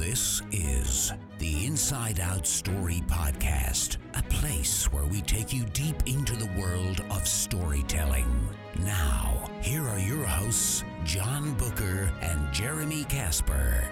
[0.00, 6.34] This is the Inside Out Story Podcast, a place where we take you deep into
[6.36, 8.26] the world of storytelling.
[8.78, 13.84] Now, here are your hosts, John Booker and Jeremy Casper.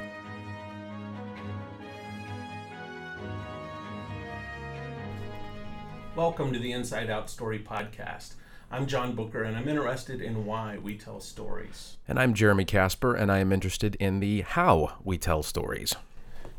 [6.17, 8.33] Welcome to the Inside Out Story Podcast.
[8.71, 11.97] I'm John Booker, and I'm interested in why we tell stories.
[12.07, 15.95] And I'm Jeremy Casper, and I am interested in the how we tell stories.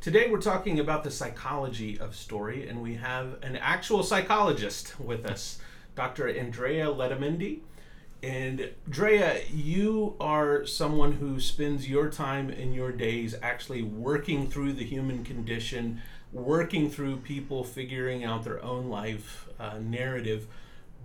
[0.01, 5.23] Today, we're talking about the psychology of story, and we have an actual psychologist with
[5.23, 5.59] us,
[5.95, 6.27] Dr.
[6.27, 7.59] Andrea Letamendi.
[8.23, 14.73] And Drea, you are someone who spends your time in your days actually working through
[14.73, 16.01] the human condition,
[16.33, 20.47] working through people figuring out their own life uh, narrative.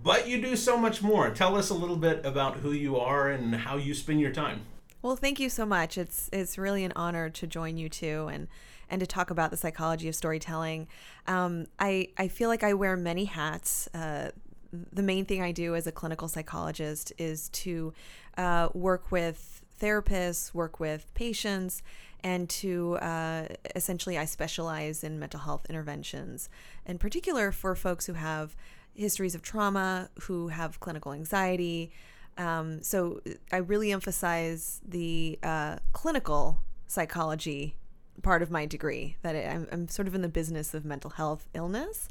[0.05, 1.31] But you do so much more.
[1.31, 4.61] Tell us a little bit about who you are and how you spend your time.
[5.01, 5.97] Well, thank you so much.
[5.97, 8.47] It's it's really an honor to join you too, and
[8.87, 10.87] and to talk about the psychology of storytelling.
[11.25, 13.89] Um, I I feel like I wear many hats.
[13.95, 14.29] Uh,
[14.71, 17.91] the main thing I do as a clinical psychologist is to
[18.37, 21.81] uh, work with therapists, work with patients,
[22.23, 26.47] and to uh, essentially I specialize in mental health interventions,
[26.85, 28.55] in particular for folks who have
[28.95, 31.91] histories of trauma, who have clinical anxiety.
[32.37, 37.75] Um, so I really emphasize the uh, clinical psychology
[38.21, 41.47] part of my degree that I'm, I'm, sort of in the business of mental health
[41.53, 42.07] illness.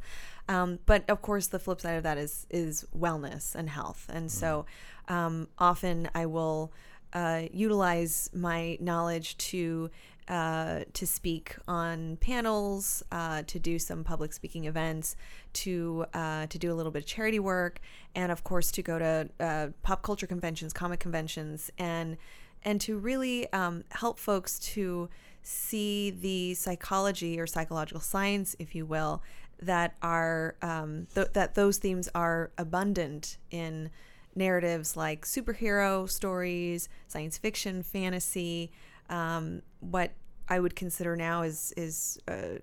[0.48, 4.06] Um, but of course the flip side of that is is wellness and health.
[4.12, 4.66] And so
[5.08, 6.72] um, often i will
[7.14, 9.90] uh, utilize my knowledge to
[10.28, 15.16] uh, to speak on panels, uh, to do some public speaking events,
[15.52, 17.80] to uh, to do a little bit of charity work,
[18.14, 22.16] and of course to go to uh, pop culture conventions, comic conventions, and
[22.64, 25.08] and to really um, help folks to
[25.42, 29.22] see the psychology or psychological science, if you will,
[29.60, 33.90] that are um, th- that those themes are abundant in
[34.36, 38.70] narratives like superhero stories, science fiction, fantasy.
[39.08, 40.12] Um, what
[40.48, 42.58] I would consider now is is uh,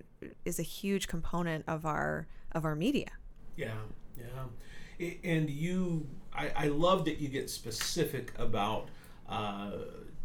[0.45, 3.09] is a huge component of our of our media.
[3.55, 3.73] Yeah,
[4.17, 8.89] yeah, and you, I, I love that you get specific about
[9.27, 9.71] uh,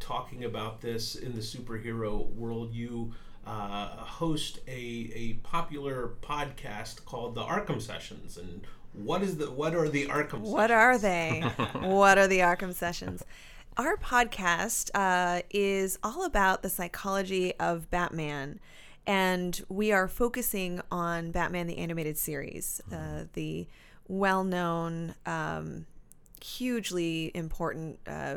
[0.01, 2.73] talking about this in the superhero world.
[2.75, 3.13] You
[3.47, 8.63] uh, host a, a popular podcast called the Arkham Sessions, and
[8.93, 10.41] what is the what are the Arkham?
[10.41, 11.43] What are they?
[11.81, 13.25] what are the Arkham Sessions?
[13.79, 18.59] Our podcast uh, is all about the psychology of Batman,
[19.07, 23.23] and we are focusing on Batman the Animated Series, uh, mm-hmm.
[23.35, 23.69] the
[24.09, 25.85] well known, um,
[26.43, 28.37] hugely important uh,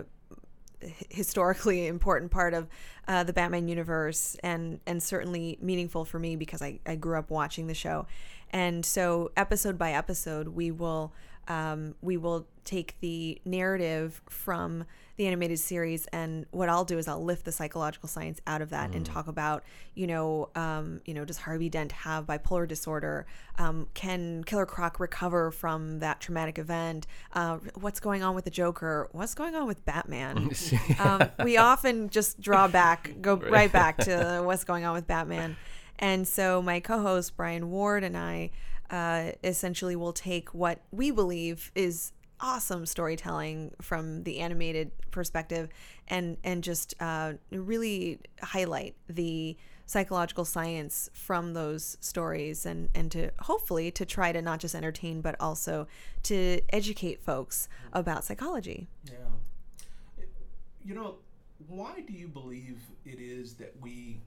[1.10, 2.68] historically important part of
[3.08, 7.30] uh, the Batman universe and and certainly meaningful for me because I, I grew up
[7.30, 8.08] watching the show.
[8.52, 11.14] And so episode by episode we will
[11.48, 14.84] um, we will take the narrative from
[15.20, 18.70] the animated series and what I'll do is I'll lift the psychological science out of
[18.70, 18.96] that mm.
[18.96, 23.26] and talk about you know um, you know does Harvey Dent have bipolar disorder?
[23.58, 27.06] Um, can Killer Croc recover from that traumatic event?
[27.34, 29.10] Uh, what's going on with the Joker?
[29.12, 30.52] What's going on with Batman?
[31.00, 35.58] Um, we often just draw back go right back to what's going on with Batman.
[35.98, 38.52] And so my co-host Brian Ward and I
[38.90, 45.70] uh, essentially will take what we believe is awesome storytelling from the animated perspective
[46.08, 53.32] and and just uh, really highlight the psychological science from those stories and and to
[53.40, 55.88] hopefully to try to not just entertain but also
[56.24, 58.88] to educate folks about psychology.
[59.06, 60.24] Yeah.
[60.84, 61.16] You know
[61.68, 64.22] why do you believe it is that we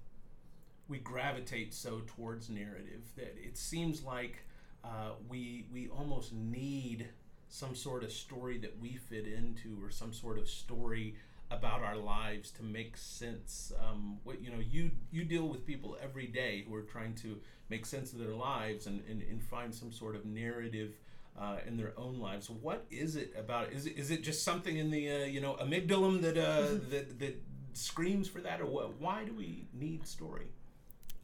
[0.89, 3.03] we gravitate so towards narrative?
[3.17, 4.45] That it seems like
[4.85, 7.09] uh, we we almost need
[7.53, 11.15] some sort of story that we fit into or some sort of story
[11.51, 13.73] about our lives to make sense.
[13.79, 17.39] Um, what you know, you you deal with people every day who are trying to
[17.69, 20.95] make sense of their lives and, and, and find some sort of narrative
[21.39, 22.49] uh, in their own lives.
[22.49, 23.71] What is it about?
[23.71, 27.19] Is it, is it just something in the uh, you know amygdala that uh, that
[27.19, 27.43] that
[27.75, 28.99] screams for that, or what?
[28.99, 30.47] Why do we need story?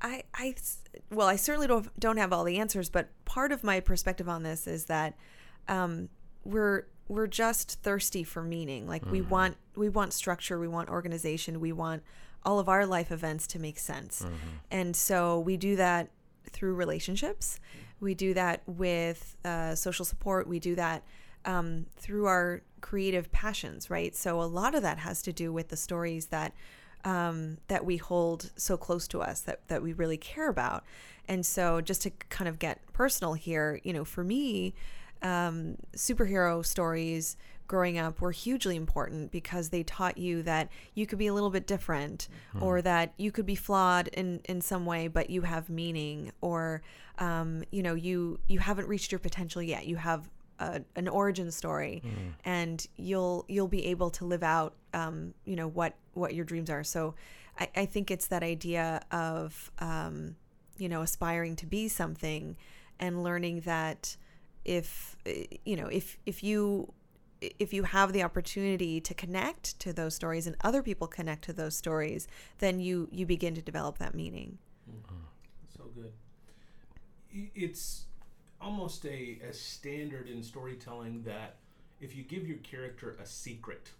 [0.00, 0.54] I, I,
[1.10, 4.42] well, I certainly don't don't have all the answers, but part of my perspective on
[4.42, 5.14] this is that
[5.68, 6.08] um,
[6.48, 8.86] we're we're just thirsty for meaning.
[8.86, 9.12] Like mm-hmm.
[9.12, 12.02] we want we want structure, we want organization, we want
[12.44, 14.22] all of our life events to make sense.
[14.22, 14.34] Mm-hmm.
[14.70, 16.10] And so we do that
[16.50, 17.60] through relationships.
[18.00, 20.46] We do that with uh, social support.
[20.46, 21.02] We do that
[21.44, 24.14] um, through our creative passions, right?
[24.14, 26.54] So a lot of that has to do with the stories that
[27.04, 30.84] um, that we hold so close to us that, that we really care about.
[31.28, 34.74] And so, just to kind of get personal here, you know, for me,
[35.22, 37.36] um, superhero stories
[37.66, 41.50] growing up were hugely important because they taught you that you could be a little
[41.50, 42.26] bit different
[42.62, 46.80] or that you could be flawed in, in some way but you have meaning or
[47.18, 49.86] um, you know you you haven't reached your potential yet.
[49.86, 50.30] You have
[50.60, 52.02] a, an origin story
[52.44, 56.70] and you'll you'll be able to live out um, you know what what your dreams
[56.70, 56.84] are.
[56.84, 57.14] So
[57.58, 60.36] I, I think it's that idea of um,
[60.78, 62.56] you know aspiring to be something
[62.98, 64.16] and learning that
[64.68, 66.92] if eh, you know if if you
[67.40, 71.52] if you have the opportunity to connect to those stories and other people connect to
[71.52, 72.28] those stories
[72.58, 74.58] then you you begin to develop that meaning
[75.76, 76.12] So good.
[77.54, 78.06] It's
[78.60, 81.56] almost a, a standard in storytelling that
[82.00, 83.90] if you give your character a secret,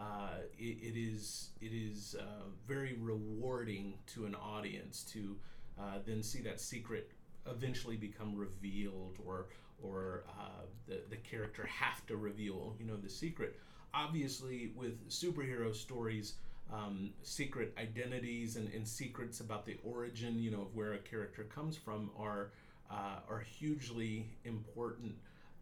[0.00, 5.36] uh, it, it is it is uh, very rewarding to an audience to
[5.78, 7.10] uh, then see that secret
[7.46, 9.46] eventually become revealed or
[9.82, 13.58] or uh, the, the character have to reveal you know the secret.
[13.94, 16.34] Obviously with superhero stories
[16.72, 21.44] um, secret identities and, and secrets about the origin you know of where a character
[21.44, 22.50] comes from are
[22.90, 25.14] uh, are hugely important.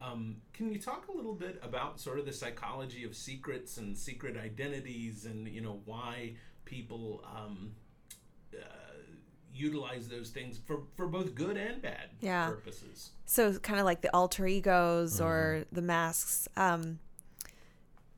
[0.02, 3.96] Um, can you talk a little bit about sort of the psychology of secrets and
[3.96, 6.34] secret identities and you know why
[6.64, 7.72] people um,
[8.54, 8.64] uh,
[9.60, 12.48] utilize those things for, for both good and bad Yeah.
[12.48, 16.98] purposes so kind of like the alter egos or the masks um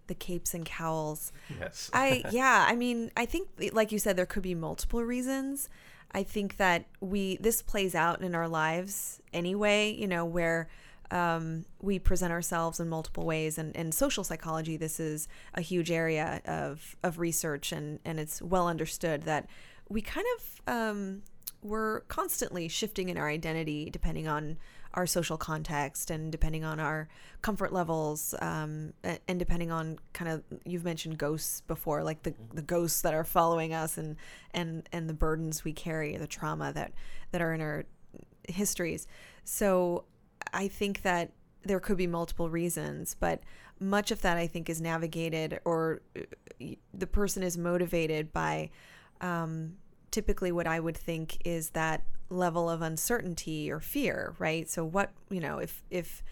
[0.06, 1.90] the capes and cowls Yes.
[1.92, 5.68] I yeah, I mean, I think like you said there could be multiple reasons.
[6.12, 10.68] I think that we this plays out in our lives anyway, you know, where
[11.10, 15.90] um, we present ourselves in multiple ways and in social psychology this is a huge
[15.90, 19.46] area of, of research and, and it's well understood that
[19.90, 21.22] we kind of um,
[21.62, 24.58] we're constantly shifting in our identity depending on
[24.94, 27.08] our social context and depending on our
[27.40, 28.92] comfort levels um,
[29.26, 33.24] and depending on kind of you've mentioned ghosts before like the, the ghosts that are
[33.24, 34.16] following us and
[34.52, 36.92] and and the burdens we carry the trauma that
[37.30, 37.84] that are in our
[38.48, 39.06] histories.
[39.44, 40.04] So
[40.52, 41.30] i think that
[41.64, 43.40] there could be multiple reasons but
[43.78, 48.68] much of that i think is navigated or uh, the person is motivated by
[49.20, 49.76] um,
[50.12, 54.68] typically what I would think is that level of uncertainty or fear, right?
[54.68, 56.22] So what you know, if if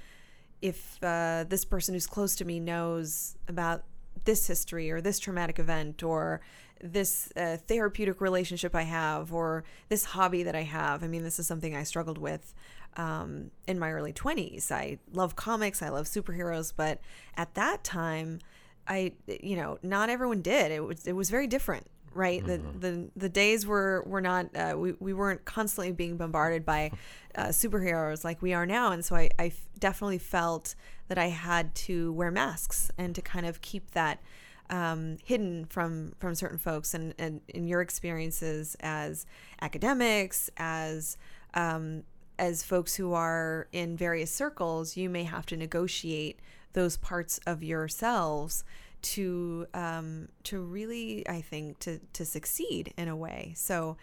[0.63, 3.85] if uh, this person who's close to me knows about
[4.25, 6.41] this history or this traumatic event or
[6.83, 11.03] this uh, therapeutic relationship I have or this hobby that I have.
[11.03, 12.55] I mean, this is something I struggled with
[12.97, 14.71] um, in my early 20s.
[14.71, 17.01] I love comics, I love superheroes, but
[17.37, 18.41] at that time,
[18.89, 20.73] I you know, not everyone did.
[20.73, 22.45] It was it was very different right?
[22.45, 26.91] The, the the days were were not uh, we, we weren't constantly being bombarded by
[27.35, 28.93] uh, superheroes like we are now.
[28.93, 30.75] And so I, I f- definitely felt
[31.11, 34.23] that i had to wear masks and to kind of keep that
[34.71, 39.27] um, hidden from from certain folks and, and in your experiences as
[39.61, 41.19] academics as
[41.55, 42.05] um,
[42.39, 46.39] as folks who are in various circles you may have to negotiate
[46.73, 48.63] those parts of yourselves
[49.03, 53.53] to um, to really I think to to succeed in a way.
[53.57, 53.97] So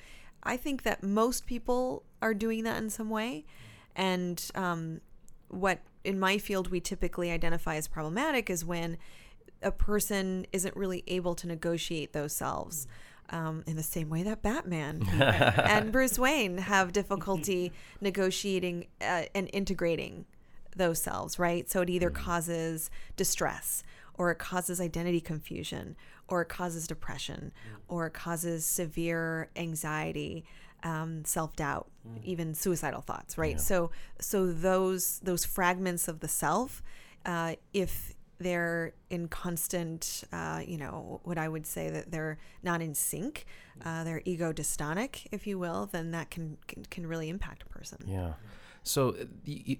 [0.44, 3.46] I think that most people are doing that in some way,
[3.96, 5.02] and um,
[5.50, 8.98] what in my field we typically identify as problematic is when
[9.62, 12.88] a person isn't really able to negotiate those selves.
[13.30, 19.50] Um, in the same way that Batman and Bruce Wayne have difficulty negotiating uh, and
[19.52, 20.24] integrating
[20.78, 21.70] those selves, right?
[21.70, 23.84] So it either causes distress
[24.18, 25.96] or it causes identity confusion
[26.28, 27.52] or it causes depression
[27.88, 30.46] or it causes severe anxiety
[30.84, 31.88] um, self-doubt
[32.24, 33.60] even suicidal thoughts right?
[33.60, 36.82] So so those those fragments of the self
[37.26, 42.82] uh, if they're in constant uh, you know what i would say that they're not
[42.84, 43.46] in sync
[43.84, 47.66] uh, they're ego dystonic if you will then that can can, can really impact a
[47.66, 47.98] person.
[48.06, 48.34] Yeah.
[48.88, 49.16] So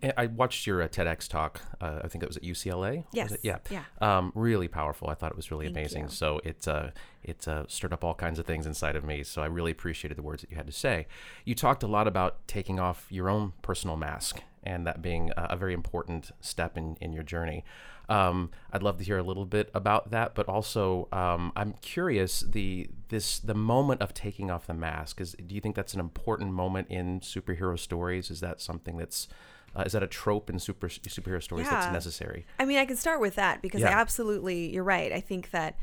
[0.04, 1.62] uh, I watched your uh, TEDx talk.
[1.80, 3.06] Uh, I think it was at UCLA.
[3.14, 3.36] Yes.
[3.42, 3.58] Yeah.
[3.70, 3.84] Yeah.
[4.02, 5.10] Um, really powerful.
[5.10, 6.04] I thought it was really Thank amazing.
[6.04, 6.10] you.
[6.10, 6.90] So it uh,
[7.24, 9.24] it uh, stirred up all kinds of things inside of me.
[9.24, 11.08] So I really appreciated the words that you had to say.
[11.46, 15.48] You talked a lot about taking off your own personal mask and that being a,
[15.52, 17.64] a very important step in, in your journey.
[18.10, 22.40] Um, I'd love to hear a little bit about that, but also um, I'm curious
[22.42, 25.36] the this the moment of taking off the mask is.
[25.46, 28.32] Do you think that's an important moment in superhero stories?
[28.32, 29.28] Is that something that's
[29.76, 31.76] uh, is that a trope in super superhero stories Yeah.
[31.76, 32.46] that's necessary?
[32.60, 34.00] I mean, I can start with that because I Yeah.
[34.00, 35.12] absolutely, you're right.
[35.12, 35.76] I think that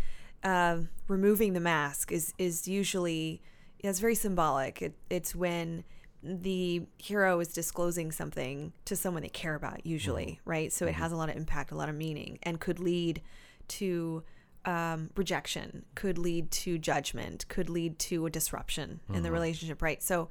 [0.42, 0.78] uh,
[1.08, 3.42] removing the mask is is usually
[3.80, 4.80] it's very symbolic.
[4.80, 5.84] It, it's when
[6.24, 10.72] the hero is disclosing something to someone they care about, usually, right?
[10.72, 13.20] So it has a lot of impact, a lot of meaning, and could lead
[13.68, 14.22] to
[14.64, 20.02] um, rejection, could lead to judgment, could lead to a disruption in the relationship, right?
[20.02, 20.28] So,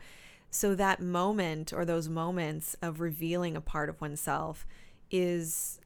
[0.49, 4.65] so that moment or those moments of revealing a part of oneself
[5.11, 5.79] is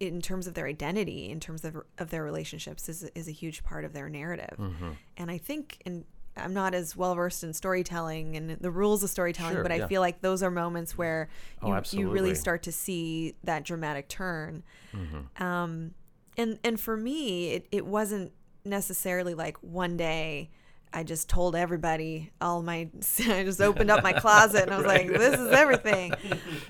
[0.00, 3.62] in terms of their identity in terms of, of their relationships is, is a huge
[3.64, 4.90] part of their narrative Mm-hmm.
[5.16, 6.04] and i think and
[6.36, 9.76] i'm not as well versed in storytelling and the rules of storytelling Sure, but i
[9.76, 9.86] yeah.
[9.86, 11.28] feel like those are moments where
[11.62, 14.62] Oh, you, you really start to see that dramatic turn.
[14.94, 15.42] Mm-hmm.
[15.42, 15.94] um,
[16.36, 18.32] and and for me it, it wasn't
[18.64, 20.50] necessarily like one day
[20.92, 22.88] I just told everybody all my
[23.28, 26.12] I just opened up my closet and I was like this is everything.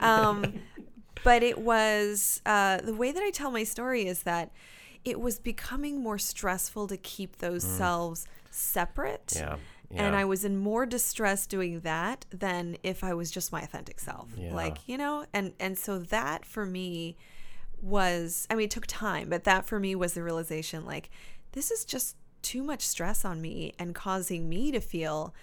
[0.01, 0.55] Um,
[1.25, 4.53] but it was uh, the way that I tell my story is that
[5.05, 9.59] it was becoming more stressful to keep those selves separate Mm.
[9.91, 10.07] Yeah.
[10.07, 10.17] and.
[10.17, 14.29] I was in more distress doing that than if I was just my authentic self.
[14.37, 14.53] Yeah.
[14.53, 17.17] Like, you know, and and so that for me
[17.81, 21.11] was I mean, it took time, but that for me was the realization like
[21.53, 25.35] this is just too much stress on me and causing me to feel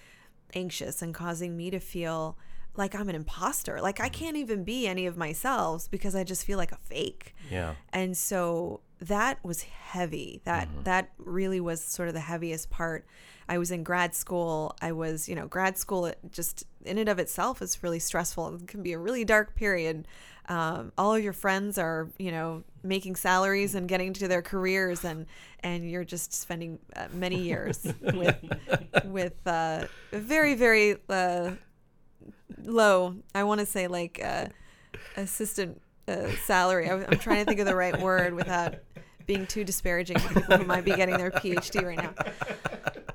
[0.54, 2.36] anxious and causing me to feel
[2.76, 3.80] like I'm an imposter.
[3.80, 7.34] Like I can't even be any of myself because I just feel like a fake
[7.50, 7.74] yeah.
[7.92, 10.40] and so that was heavy.
[10.44, 13.06] That that really was sort of the heaviest part.
[13.48, 14.74] I was in grad school.
[14.80, 18.56] I was you know grad school just in and of itself is really stressful.
[18.56, 20.06] It can be a really dark period.
[20.46, 25.04] Um, all of your friends are you know making salaries and getting to their careers
[25.04, 25.26] and
[25.60, 28.36] and you're just spending uh, many years with
[29.06, 31.52] with uh, very very uh,
[32.62, 34.46] low i want to say like uh,
[35.16, 36.88] assistant uh, salary.
[36.88, 38.74] I, am trying to think of the right word without
[39.26, 42.14] being too disparaging to people who might be getting their PhD right now.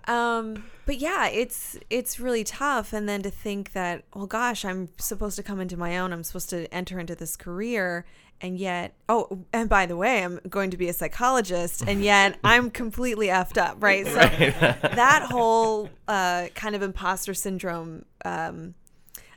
[0.10, 2.94] Um, but yeah, it's it's really tough.
[2.94, 6.12] And then to think that, well, gosh, I'm supposed to come into my own.
[6.12, 8.06] I'm supposed to enter into this career,
[8.42, 12.40] and yet, oh, and by the way, I'm going to be a psychologist, and yet
[12.44, 14.06] I'm completely effed up, right?
[14.08, 18.06] So that whole uh, kind of imposter syndrome.
[18.26, 18.74] Um,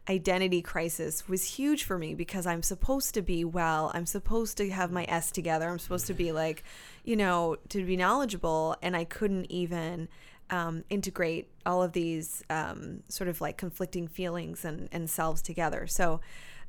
[0.08, 3.90] identity crisis was huge for me because I'm supposed to be well.
[3.94, 5.68] I'm supposed to have my S together.
[5.68, 6.64] I'm supposed to be like,
[7.04, 8.76] you know, to be knowledgeable.
[8.82, 10.08] And I couldn't even
[10.50, 15.86] um, integrate all of these um, sort of like conflicting feelings and, and selves together.
[15.86, 16.20] So,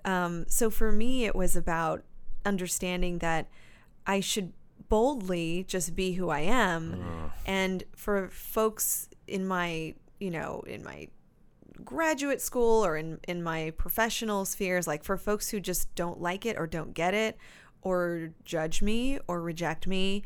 [0.05, 2.03] um, so for me, it was about
[2.45, 3.47] understanding that
[4.05, 4.53] I should
[4.89, 7.31] boldly just be who I am.
[7.47, 11.07] And for folks in my, you know, in my
[11.83, 16.45] graduate school or in in my professional spheres like for folks who just don't like
[16.45, 17.37] it or don't get it
[17.81, 20.23] or judge me or reject me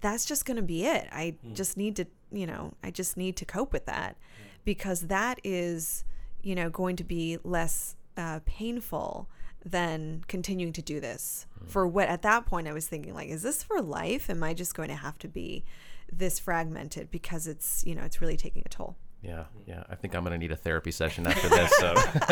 [0.00, 1.08] that's just going to be it.
[1.12, 1.54] I hmm.
[1.54, 4.48] just need to you know i just need to cope with that hmm.
[4.64, 6.04] because that is
[6.42, 9.28] you know going to be less uh, painful
[9.64, 11.66] than continuing to do this hmm.
[11.66, 14.30] for what at that point i was thinking like is this for life?
[14.30, 15.64] Am i just going to have to be
[16.12, 19.62] this fragmented because it's you know it's really taking a toll Yeah, mm.
[19.66, 19.84] yeah.
[19.88, 21.70] I think I'm gonna need a therapy session after this.
[21.78, 21.94] So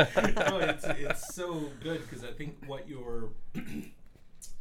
[0.51, 3.31] no, it's, it's so good because I think what you're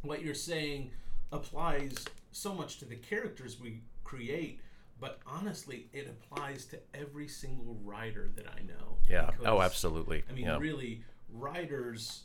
[0.02, 0.90] what you're saying
[1.32, 4.60] applies so much to the characters we create,
[5.00, 8.98] but honestly, it applies to every single writer that I know.
[9.08, 9.24] yeah.
[9.24, 10.24] Oh, because, Oh, absolutely.
[10.28, 10.58] I mean, yeah.
[10.58, 12.24] really, writers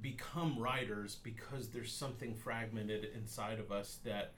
[0.00, 4.32] become writers because there's something fragmented inside of us that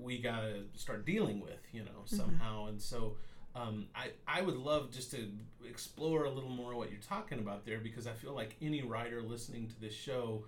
[0.00, 2.16] we gotta start dealing with, you know, mm-hmm.
[2.16, 2.66] somehow.
[2.66, 3.16] And so,
[3.54, 5.28] um, I I would love just to
[5.68, 9.22] explore a little more what you're talking about there because I feel like any writer
[9.22, 10.44] listening to this show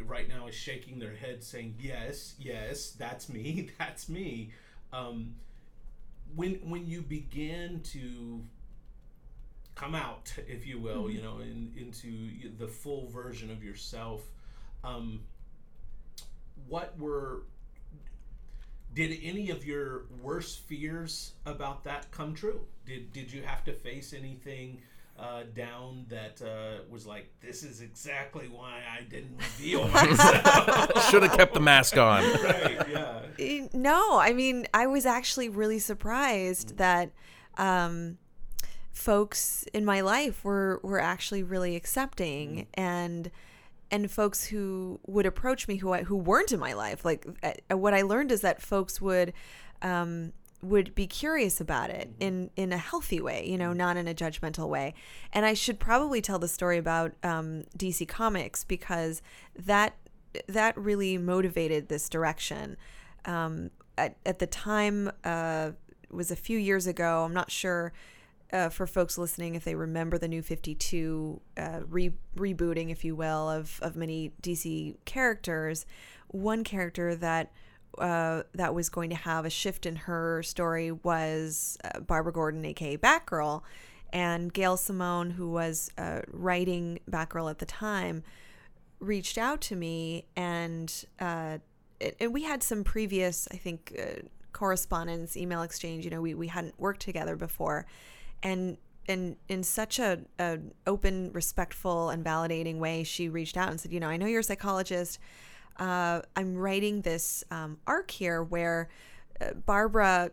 [0.00, 4.52] right now is shaking their head saying, "Yes, yes, that's me, that's me."
[4.92, 5.34] Um,
[6.34, 8.42] when when you begin to
[9.74, 14.22] come out, if you will, you know, in, into the full version of yourself.
[14.84, 15.20] Um,
[16.68, 17.42] what were
[18.94, 22.60] did any of your worst fears about that come true?
[22.84, 24.82] Did did you have to face anything
[25.18, 31.10] uh, down that uh, was like this is exactly why I didn't reveal myself?
[31.10, 32.22] Should have kept the mask on.
[32.42, 32.88] right?
[32.88, 33.66] Yeah.
[33.72, 37.10] No, I mean, I was actually really surprised that
[37.56, 38.18] um,
[38.92, 43.30] folks in my life were were actually really accepting and
[43.92, 47.04] and folks who would approach me who I, who weren't in my life.
[47.04, 49.34] Like uh, what I learned is that folks would
[49.82, 50.32] um,
[50.62, 54.14] would be curious about it in in a healthy way, you know, not in a
[54.14, 54.94] judgmental way.
[55.32, 59.20] And I should probably tell the story about um, DC Comics because
[59.54, 59.94] that
[60.48, 62.78] that really motivated this direction.
[63.26, 65.72] Um, at, at the time, uh,
[66.02, 67.24] it was a few years ago.
[67.24, 67.92] I'm not sure
[68.52, 73.16] uh, for folks listening if they remember the new 52 uh, re- rebooting, if you
[73.16, 75.86] will, of, of many DC characters.
[76.28, 77.52] One character that
[77.98, 82.64] uh, that was going to have a shift in her story was uh, Barbara Gordon,
[82.64, 83.62] aka Batgirl,
[84.12, 88.22] and Gail Simone, who was uh, writing Batgirl at the time,
[88.98, 91.58] reached out to me, and uh,
[92.00, 96.04] it, and we had some previous, I think, uh, correspondence, email exchange.
[96.04, 97.86] You know, we we hadn't worked together before,
[98.42, 98.76] and
[99.08, 103.92] and in such a, a open, respectful, and validating way, she reached out and said,
[103.92, 105.18] you know, I know you're a psychologist.
[105.76, 108.88] Uh, I'm writing this um, arc here where
[109.40, 110.30] uh, Barbara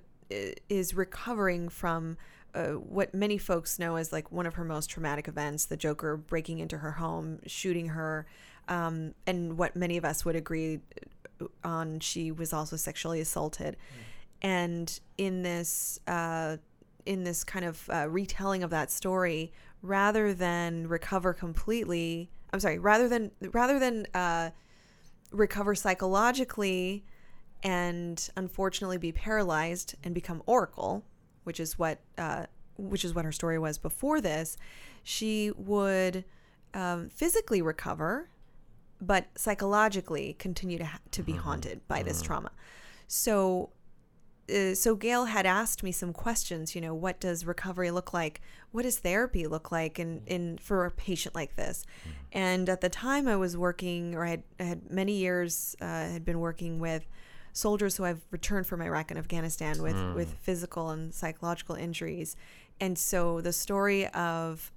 [0.69, 2.17] is recovering from
[2.53, 6.17] uh, what many folks know as like one of her most traumatic events the Joker
[6.17, 8.25] breaking into her home, shooting her,
[8.67, 10.79] um, and what many of us would agree
[11.41, 13.75] uh, on she was also sexually assaulted.
[13.75, 14.03] Mm.
[14.41, 16.57] And in this, uh,
[17.09, 19.51] in this kind of uh, retelling of that story,
[19.81, 24.51] rather than recover completely, I'm sorry, rather than rather than uh,
[25.31, 27.03] recover psychologically
[27.63, 31.03] and unfortunately be paralyzed and become Oracle,
[31.45, 32.45] which is what uh,
[32.77, 34.55] which is what her story was before this,
[35.01, 36.23] she would
[36.75, 38.29] um, physically recover,
[39.01, 41.41] but psychologically continue to ha- to be mm-hmm.
[41.41, 42.27] haunted by this mm-hmm.
[42.27, 42.51] trauma.
[43.07, 43.71] So.
[44.49, 46.75] Uh, so Gail had asked me some questions.
[46.75, 48.41] You know, what does recovery look like?
[48.71, 51.85] What does therapy look like in, in for a patient like this?
[52.01, 52.09] Mm-hmm.
[52.33, 55.85] And at the time, I was working, or I had, I had many years uh,
[55.85, 57.07] had been working with
[57.53, 60.15] soldiers who have returned from Iraq and Afghanistan with mm.
[60.15, 62.35] with physical and psychological injuries,
[62.79, 64.71] and so the story of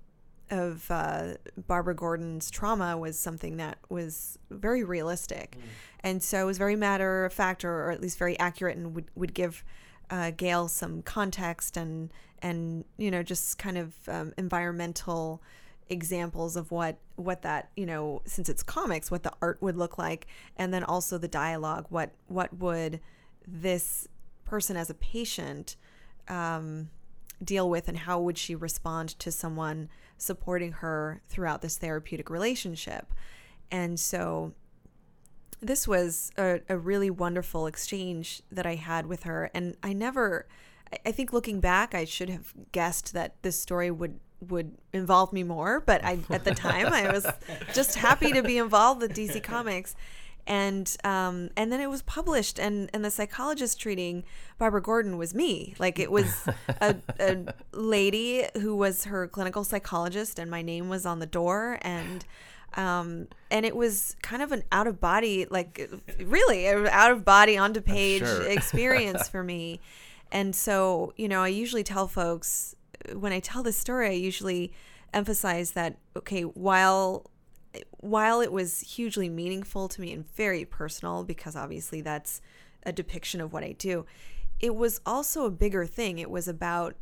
[0.50, 1.34] of uh,
[1.66, 5.62] Barbara Gordon's trauma was something that was very realistic, mm.
[6.00, 8.94] and so it was very matter of fact, or, or at least very accurate, and
[8.94, 9.64] would would give
[10.10, 15.42] uh, Gail some context and and you know just kind of um, environmental
[15.88, 19.98] examples of what what that you know since it's comics what the art would look
[19.98, 20.26] like
[20.56, 23.00] and then also the dialogue what what would
[23.46, 24.08] this
[24.44, 25.76] person as a patient
[26.28, 26.88] um,
[27.42, 29.88] deal with and how would she respond to someone
[30.22, 33.12] supporting her throughout this therapeutic relationship.
[33.70, 34.52] And so
[35.60, 39.50] this was a, a really wonderful exchange that i had with her.
[39.54, 40.46] And i never
[41.06, 45.44] I think looking back, I should have guessed that this story would would involve me
[45.44, 47.26] more, but I at the time I was
[47.74, 49.94] just happy to be involved with DC Comics.
[50.46, 54.24] And um, and then it was published, and, and the psychologist treating
[54.58, 55.74] Barbara Gordon was me.
[55.78, 56.48] Like it was
[56.80, 61.78] a, a lady who was her clinical psychologist, and my name was on the door,
[61.82, 62.24] and
[62.74, 67.56] um, and it was kind of an out of body, like really out of body
[67.56, 68.42] onto page sure.
[68.42, 69.80] experience for me.
[70.30, 72.74] And so, you know, I usually tell folks
[73.14, 74.72] when I tell this story, I usually
[75.12, 77.30] emphasize that okay, while
[77.98, 82.40] while it was hugely meaningful to me and very personal because obviously that's
[82.84, 84.06] a depiction of what I do,
[84.60, 86.18] it was also a bigger thing.
[86.18, 86.96] It was about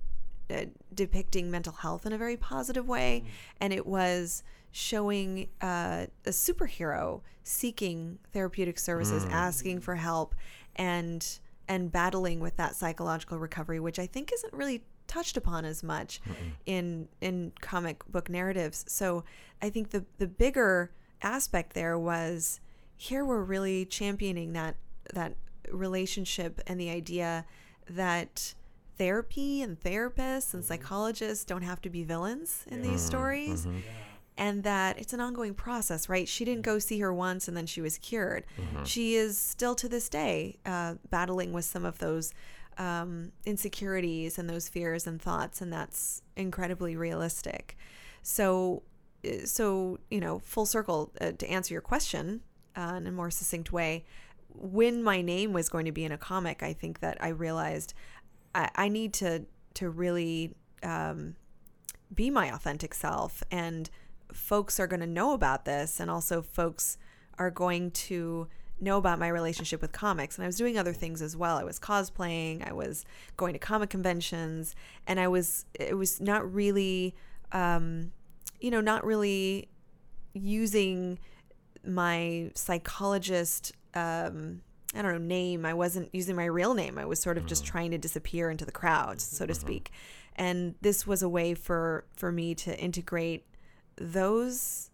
[0.51, 3.33] uh, depicting mental health in a very positive way, mm-hmm.
[3.61, 9.33] and it was showing uh, a superhero seeking therapeutic services, mm.
[9.33, 10.35] asking for help,
[10.77, 15.83] and and battling with that psychological recovery, which I think isn't really touched upon as
[15.83, 16.35] much mm
[16.67, 18.85] in in comic book narratives.
[18.87, 19.25] So
[19.61, 20.93] I think the the bigger
[21.23, 22.61] aspect there was
[22.97, 24.77] here we're really championing that
[25.13, 25.35] that
[25.73, 27.45] relationship and the idea
[27.89, 28.55] that
[28.99, 30.69] therapy and therapists and mm-hmm.
[30.69, 32.91] psychologists don't have to be villains in yeah.
[32.91, 33.67] these stories.
[33.67, 33.79] Mm-hmm.
[34.37, 36.27] And that it's an ongoing process, right?
[36.27, 38.45] She didn't go see her once and then she was cured.
[38.59, 38.85] Mm-hmm.
[38.85, 42.33] She is still to this day uh, battling with some of those
[42.81, 47.77] um, insecurities and those fears and thoughts, and that's incredibly realistic.
[48.23, 48.83] So,
[49.23, 52.41] uh, so you know, full circle uh, to answer your question
[52.75, 54.07] uh, in a more succinct way.
[54.49, 57.93] When my name was going to be in a comic, I think that I realized
[58.55, 61.37] I, I need to to really um,
[62.13, 63.91] be my authentic self, and
[64.33, 66.97] folks are going to know about this, and also folks
[67.39, 68.49] are going to
[68.81, 71.57] know about my relationship with comics and I was doing other things as well.
[71.57, 73.05] I was cosplaying, I was
[73.37, 74.75] going to comic conventions,
[75.07, 77.15] and I was it was not really
[77.53, 78.13] um,
[78.61, 79.69] you know, not really
[80.33, 81.19] using
[81.85, 84.61] my psychologist um,
[84.95, 85.65] I don't know, name.
[85.65, 86.99] I wasn't using my real name.
[86.99, 87.73] I was sort of just mm-hmm.
[87.73, 89.61] trying to disappear into the crowd, so to mm-hmm.
[89.61, 89.93] speak.
[90.37, 93.47] And this was a way for for me to integrate
[93.97, 94.90] those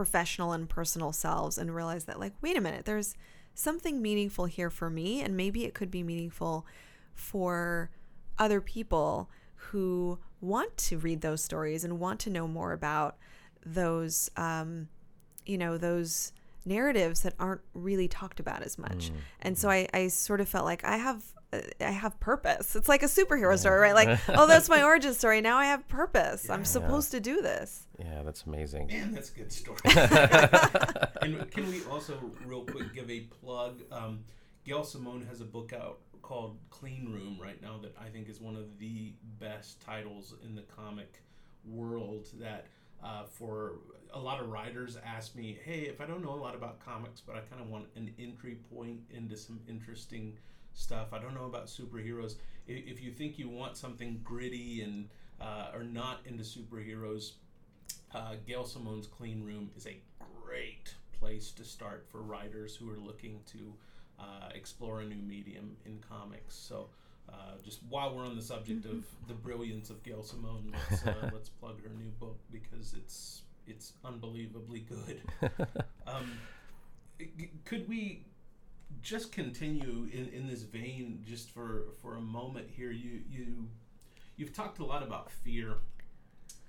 [0.00, 3.14] professional and personal selves and realize that like wait a minute there's
[3.54, 6.64] something meaningful here for me, and maybe it could be meaningful
[7.14, 7.90] for
[8.38, 13.18] other people who want to read those stories and want to know more about
[13.66, 14.88] those, um,
[15.44, 16.32] you know, those
[16.64, 19.10] narratives that aren't really talked about as much.
[19.42, 22.76] And so I, I sort of felt like I have I have purpose.
[22.76, 23.94] It's like a superhero story, right?
[23.94, 25.40] Like, oh, that's my origin story.
[25.40, 26.48] Now I have purpose.
[26.48, 27.86] I'm supposed to do this.
[27.98, 28.86] Yeah, that's amazing.
[28.86, 29.78] Man, that's a good story.
[31.22, 33.82] and can we also, real quick, give a plug?
[33.90, 34.20] Um,
[34.64, 38.40] Gail Simone has a book out called Clean Room right now that I think is
[38.40, 41.22] one of the best titles in the comic
[41.64, 42.28] world.
[42.38, 42.66] That
[43.02, 43.72] uh, for
[44.12, 47.20] a lot of writers ask me, hey, if I don't know a lot about comics,
[47.20, 50.38] but I kind of want an entry point into some interesting
[50.74, 51.12] stuff.
[51.12, 52.36] I don't know about superheroes.
[52.66, 55.08] If you think you want something gritty and
[55.40, 57.32] uh, are not into superheroes,
[58.14, 60.00] uh, Gail Simone's Clean Room is a
[60.44, 63.72] great place to start for writers who are looking to
[64.18, 66.54] uh, explore a new medium in comics.
[66.54, 66.88] So,
[67.28, 71.30] uh, just while we're on the subject of the brilliance of Gail Simone, let's, uh,
[71.32, 75.20] let's plug her new book because it's it's unbelievably good.
[76.06, 76.32] Um,
[77.64, 78.24] could we
[79.02, 82.90] just continue in, in this vein just for, for a moment here?
[82.90, 83.68] You you
[84.36, 85.76] you've talked a lot about fear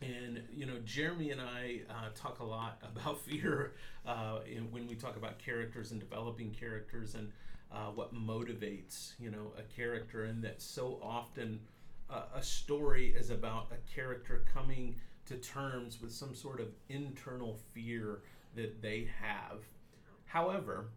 [0.01, 3.73] and you know, Jeremy and I uh, talk a lot about fear
[4.05, 4.39] uh,
[4.71, 7.31] when we talk about characters and developing characters and
[7.71, 11.59] uh, what motivates you know a character, and that so often
[12.09, 17.57] uh, a story is about a character coming to terms with some sort of internal
[17.73, 18.19] fear
[18.55, 19.59] that they have.
[20.25, 20.87] However,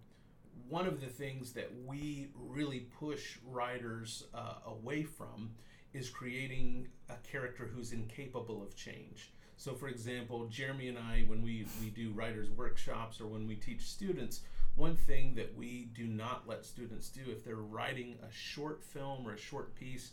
[0.69, 5.51] one of the things that we really push writers uh, away from
[5.93, 9.33] is creating a character who's incapable of change.
[9.57, 13.55] So, for example, Jeremy and I, when we, we do writers' workshops or when we
[13.55, 14.41] teach students,
[14.75, 19.27] one thing that we do not let students do if they're writing a short film
[19.27, 20.11] or a short piece,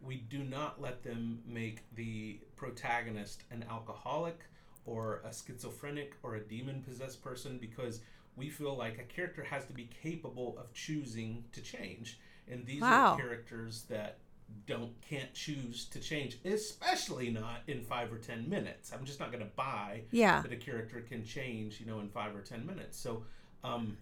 [0.00, 4.40] we do not let them make the protagonist an alcoholic
[4.86, 8.00] or a schizophrenic or a demon possessed person because
[8.38, 12.18] we feel like a character has to be capable of choosing to change.
[12.50, 13.12] And these Wow.
[13.14, 14.18] are characters that
[14.66, 18.92] don't can't choose to change, especially not in five or ten minutes.
[18.92, 20.40] I'm just not going to buy Yeah.
[20.40, 22.96] that a character can change, you know, in five or ten minutes.
[22.98, 23.24] So,
[23.62, 23.98] um,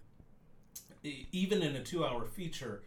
[1.31, 2.81] even in a two-hour feature,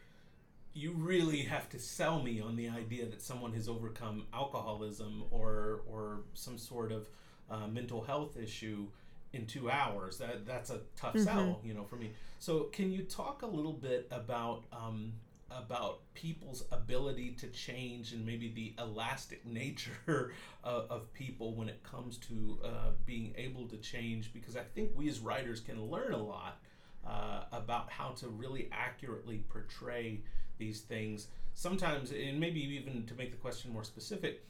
[0.73, 5.83] you really have to sell me on the idea that someone has overcome alcoholism or
[5.91, 7.09] or some sort of
[7.51, 8.87] uh, mental health issue
[9.33, 10.19] in two hours.
[10.19, 12.13] That that's a tough sell, you know, for me.
[12.39, 15.13] So, can you talk a little bit about um,
[15.51, 20.33] about people's ability to change and maybe the elastic nature
[20.65, 24.33] of, of people when it comes to uh, being able to change?
[24.33, 26.59] Because I think we as writers can learn a lot
[27.07, 30.21] uh, about how to really accurately portray
[30.59, 31.29] these things.
[31.55, 34.47] Sometimes, and maybe even to make the question more specific,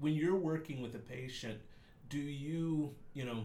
[0.00, 1.58] when you're working with a patient,
[2.08, 3.44] do you, you know,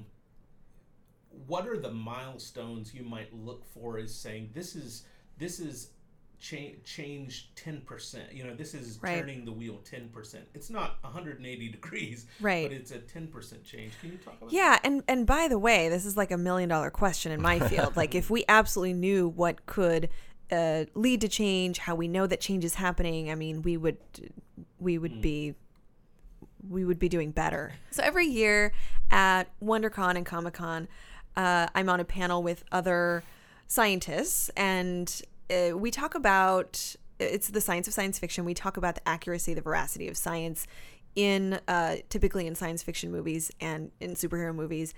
[1.48, 5.04] what are the milestones you might look for as saying this is
[5.38, 5.90] this is
[6.40, 9.20] cha- change 10% you know this is Right.
[9.20, 12.68] turning the wheel 10% it's not 180 degrees Right.
[12.68, 14.56] but it's a 10% change can you talk about that?
[14.56, 17.60] Yeah, and and by the way, this is like a million dollar question in my
[17.70, 17.96] field.
[17.96, 20.10] like if we absolutely knew what could
[20.52, 23.98] uh, lead to change, how we know that change is happening, I mean, we would
[24.80, 25.54] we would be
[26.68, 27.74] we would be doing better.
[27.92, 28.74] So every year
[29.12, 30.88] at WonderCon and Comic Con,
[31.40, 33.24] uh, I'm on a panel with other
[33.68, 38.44] scientists, and uh, we talk about it's the science of science fiction.
[38.44, 40.68] We talk about the accuracy, the veracity of science
[41.16, 44.94] in uh, typically in science fiction movies and in superhero movies,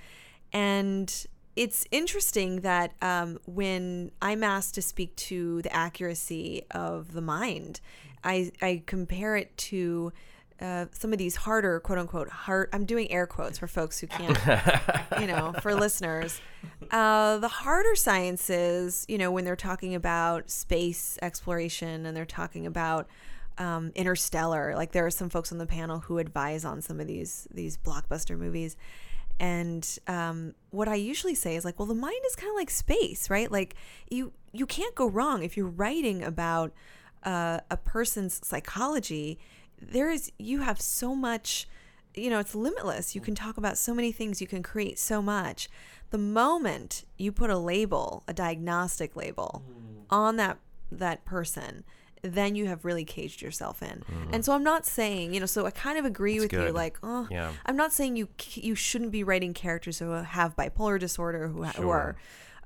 [0.52, 7.22] and it's interesting that um, when I'm asked to speak to the accuracy of the
[7.22, 7.82] mind,
[8.24, 10.12] I, I compare it to
[10.62, 12.70] uh, some of these harder, quote unquote, hard.
[12.72, 14.38] I'm doing air quotes for folks who can't,
[15.20, 16.40] you know, for listeners.
[16.92, 22.66] Uh, the harder sciences, you know, when they're talking about space exploration and they're talking
[22.68, 23.08] about
[23.58, 27.08] um, interstellar, like there are some folks on the panel who advise on some of
[27.08, 28.78] these these blockbuster movies.
[29.40, 32.70] And um, what I usually say is like, well, the mind is kind of like
[32.70, 33.52] space, right?
[33.52, 33.76] Like
[34.10, 36.72] you you can't go wrong if you're writing about
[37.24, 39.40] uh, a person's psychology.
[39.82, 41.68] There is you have so much,
[42.14, 43.16] you know, it's limitless.
[43.16, 44.42] You can talk about so many things.
[44.42, 45.70] You can create so much.
[46.12, 50.02] The moment you put a label, a diagnostic label, hmm.
[50.10, 50.60] on that
[50.92, 51.84] that person,
[52.22, 54.04] then you have really caged yourself in.
[54.08, 54.34] Hmm.
[54.34, 56.72] And so I'm not saying, you know, so I kind of agree That's with you.
[56.72, 57.52] Like, oh, Yeah.
[57.66, 61.74] I'm not saying you you shouldn't be writing characters who have bipolar disorder, who, ha-
[61.76, 62.16] who are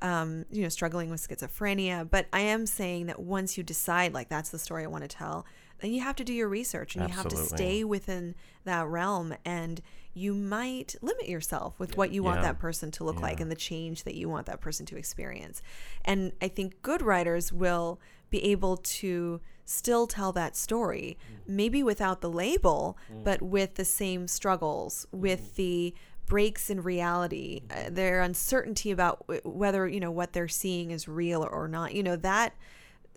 [0.01, 2.09] um, you know, struggling with schizophrenia.
[2.09, 5.07] But I am saying that once you decide, like, that's the story I want to
[5.07, 5.45] tell,
[5.79, 9.35] then you have to do your research and you have to stay within that realm.
[9.43, 9.81] And
[10.13, 12.53] you might limit yourself with what you want Yeah.
[12.53, 15.61] that person to look like and the change that you want that person to experience.
[16.05, 21.39] And I think good writers will be able to still tell that story, mm.
[21.47, 23.23] maybe without the label, mm.
[23.23, 25.55] but with the same struggles, with mm.
[25.55, 25.93] the
[26.27, 31.07] breaks in reality, uh, their uncertainty about w- whether, you know, what they're seeing is
[31.07, 31.93] real or not.
[31.93, 32.53] You know, that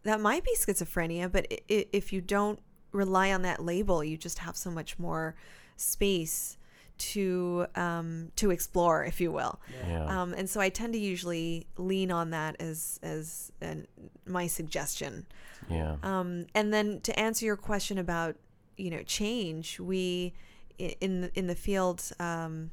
[0.04, 2.60] that might be schizophrenia, but i- i- if you don't
[2.92, 5.34] rely on that label, you just have so much more
[5.76, 6.56] space
[6.98, 9.60] to um, to explore, if you will.
[9.86, 10.04] Yeah.
[10.22, 13.86] Um, and so I tend to usually lean on that as as an,
[14.26, 15.26] my suggestion.
[15.70, 15.96] yeah.
[16.02, 18.36] Um, and then to answer your question about
[18.76, 20.34] you know change, we
[20.78, 22.70] in the, in the field um,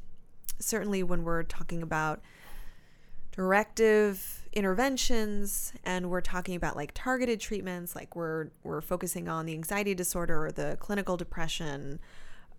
[0.60, 2.22] certainly when we're talking about
[3.36, 9.52] directive interventions and we're talking about like targeted treatments like we're we're focusing on the
[9.52, 12.00] anxiety disorder or the clinical depression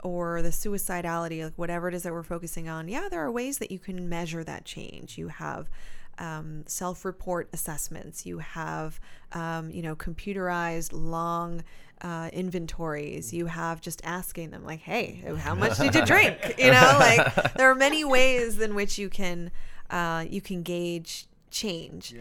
[0.05, 2.89] or the suicidality like whatever it is that we're focusing on.
[2.89, 5.17] Yeah there are ways that you can measure that change.
[5.17, 5.71] You have
[6.19, 8.27] um, self-report assessments.
[8.27, 9.01] You have
[9.33, 11.65] um, you know computerized long
[12.03, 13.33] uh, inventories.
[13.33, 16.37] You have just asking them like hey how much did you drink?
[16.59, 19.51] You know like there are many ways in which you can
[19.91, 22.13] uh, you can gauge change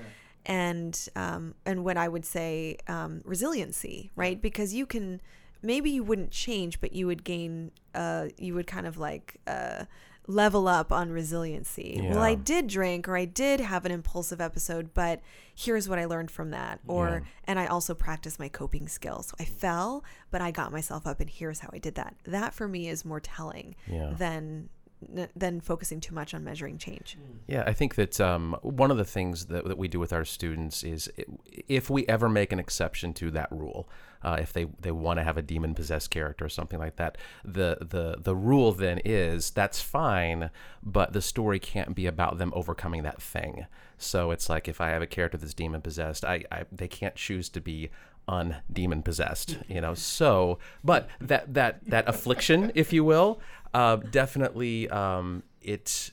[0.46, 4.40] and um, and what I would say um, resiliency, right?
[4.42, 5.22] Because you can
[5.62, 9.86] maybe you wouldn't change, but you would gain uh, you would kind of like uh,
[10.28, 12.00] level up on resiliency.
[12.04, 15.22] Well, I did drink or I did have an impulsive episode, but
[15.56, 16.80] here's what I learned from that.
[16.88, 17.30] Or Yeah.
[17.46, 19.28] and I also practice my coping skills.
[19.28, 22.16] So I fell, but I got myself up, and here's how I did that.
[22.26, 24.14] That for me is more telling Yeah.
[24.18, 24.70] than
[25.36, 27.18] than focusing too much on measuring change.
[27.48, 30.26] Yeah, I think that um, one of the things that, that we do with our
[30.26, 31.10] students is
[31.68, 33.90] if we ever make an exception to that rule,
[34.24, 37.18] uh, if they, they want to have a demon possessed character or something like that,
[37.44, 40.50] the, the, the rule then is that's fine,
[40.82, 43.68] but the story can't be about them overcoming that thing.
[43.98, 47.16] So it's like if I have a character that's demon possessed, I, I they can't
[47.16, 47.90] choose to be
[48.28, 49.94] undemon possessed, you know.
[49.94, 53.40] So, but that that that affliction, if you will,
[53.74, 56.12] uh, definitely um, it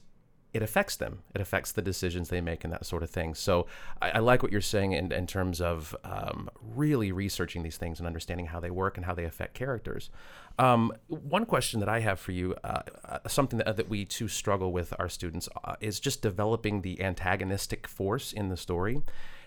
[0.52, 1.22] it affects them.
[1.34, 3.34] It affects the decisions they make and that sort of thing.
[3.34, 3.66] So
[4.02, 7.98] I, I like what you're saying in, in terms of um, really researching these things
[7.98, 10.10] and understanding how they work and how they affect characters.
[10.58, 14.28] Um, one question that I have for you, uh, uh, something that, that we too
[14.28, 19.00] struggle with our students, uh, is just developing the antagonistic force in the story.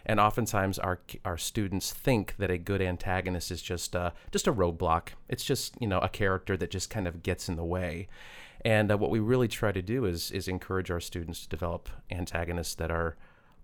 [0.06, 3.96] And oftentimes our our students think that a good antagonist is just
[4.32, 5.10] just a roadblock.
[5.30, 8.08] It's just you know a character that just kind of gets in the way.
[8.64, 11.90] And uh, what we really try to do is is encourage our students to develop
[12.12, 13.16] antagonists that are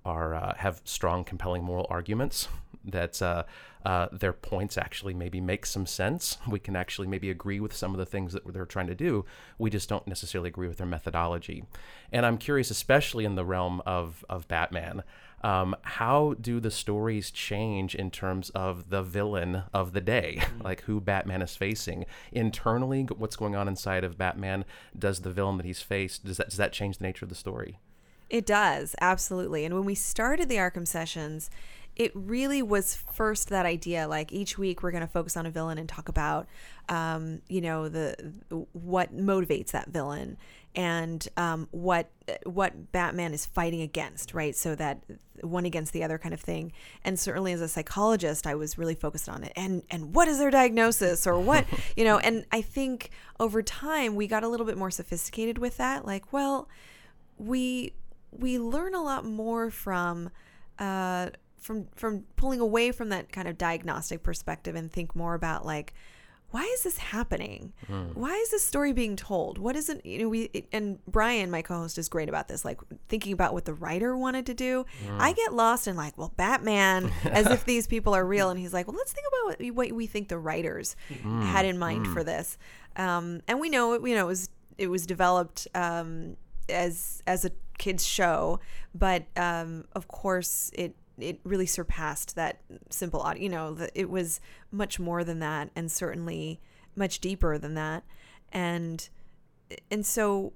[0.06, 2.47] are uh, have strong, compelling moral arguments.
[2.84, 3.43] That uh,
[3.86, 6.38] uh, their points actually maybe make some sense.
[6.47, 9.25] We can actually maybe agree with some of the things that they're trying to do.
[9.60, 11.63] We just don't necessarily agree with their methodology.
[12.12, 15.04] And I'm curious, especially in the realm of of Batman,
[15.41, 20.82] um, how do the stories change in terms of the villain of the day, like
[20.82, 23.04] who Batman is facing internally?
[23.04, 24.65] What's going on inside of Batman?
[24.97, 27.36] Does the villain that he's faced does that does that change the nature of the
[27.36, 27.80] story?
[28.30, 29.65] It does, absolutely.
[29.65, 31.49] And when we started the Arkham sessions,
[32.02, 35.52] it really was first that idea like each week we're going to focus on a
[35.52, 36.48] villain and talk about
[36.90, 38.16] um, you know the
[38.74, 40.36] what motivates that villain
[40.74, 42.10] and um, what
[42.44, 44.56] what Batman is fighting against right?
[44.56, 45.04] So that
[45.42, 46.72] one against the other kind of thing.
[47.04, 49.52] And certainly as a psychologist I was really focused on it.
[49.56, 54.16] And and what is their diagnosis or what you know and I think over time
[54.16, 56.04] we got a little bit more sophisticated with that.
[56.04, 56.68] Like well
[57.38, 57.94] we
[58.32, 60.32] we learn a lot more from
[60.80, 61.30] uh,
[61.62, 65.93] from from pulling away from that kind of diagnostic perspective and think more about like
[66.50, 67.71] why is this happening?
[68.13, 69.58] Why is this story being told?
[69.58, 72.82] What isn't you know we it- and brian my co-host is great about this like
[73.08, 74.86] thinking about what the writer wanted to do.
[75.17, 78.50] I get lost in like well batman as if these people are real.
[78.50, 81.78] And he's like well let's think about what, what we think the writers had in
[81.78, 82.58] mind for this.
[82.97, 86.36] Um, and we know it you know it was it was developed um,
[86.67, 88.60] as as a kids show.
[88.93, 94.10] But um, of course it it really surpassed that simple audio you know the, it
[94.10, 94.39] was
[94.71, 96.60] much more than that and certainly
[96.95, 98.03] much deeper than that.
[98.51, 99.07] And
[99.89, 100.53] and so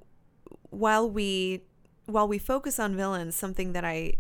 [0.70, 1.64] while we
[2.06, 4.14] while we focus on villains something that i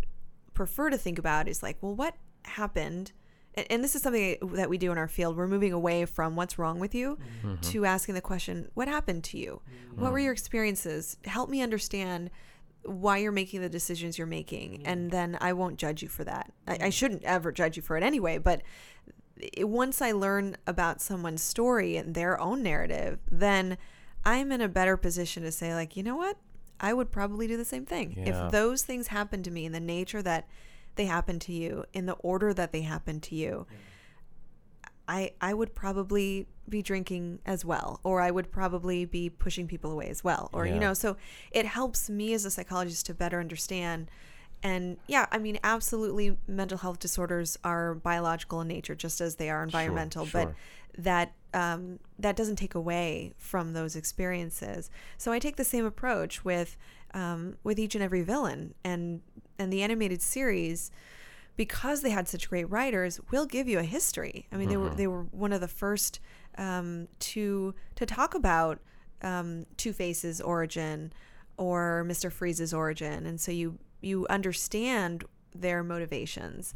[0.53, 2.15] prefer to think about is like well what
[2.47, 3.12] happened?
[3.55, 5.38] And, and this is something that we do in our field.
[5.38, 7.62] We're moving away from what's wrong with you mm-hmm.
[7.62, 9.62] to asking the question what happened to you?
[9.95, 10.23] What were mm.
[10.23, 11.17] your experiences?
[11.25, 12.29] Help me understand
[12.86, 14.82] why you're making the decisions you're making, mm.
[14.86, 16.52] and then I won't judge you for that.
[16.67, 16.93] I, I mm.
[16.93, 18.62] shouldn't ever judge you for it anyway, but
[19.60, 23.78] once I learn about someone's story and their own narrative, then
[24.24, 26.38] I'm in a better position to say, like, you know what?
[26.80, 28.15] I would probably do the same thing.
[28.17, 28.45] Yeah.
[28.45, 30.48] If those things happen to me in the nature that
[30.95, 33.67] they happen to you, in the order that they happen to you,
[35.08, 39.91] I I would probably be drinking as well, or I would probably be pushing people
[39.91, 40.74] away as well, or Yeah.
[40.74, 40.94] you know.
[40.94, 41.18] So
[41.52, 44.10] it helps me as a psychologist to better understand.
[44.63, 49.50] And yeah, I mean, absolutely, mental health disorders are biological in nature, just as they
[49.50, 50.26] are environmental.
[50.26, 50.56] But sure.
[50.98, 54.89] that um, that doesn't take away from those experiences.
[55.18, 56.78] So I take the same approach with
[57.13, 59.22] um, with each and every villain, and
[59.60, 60.91] and the animated series
[61.56, 64.48] because they had such great writers, will give you a history.
[64.52, 66.20] I mean, they were they were one of the first
[66.58, 68.80] um, to to talk about
[69.22, 71.13] um, Two Face's origin
[71.58, 76.74] or Mister Freeze's origin, and so you you understand their motivations,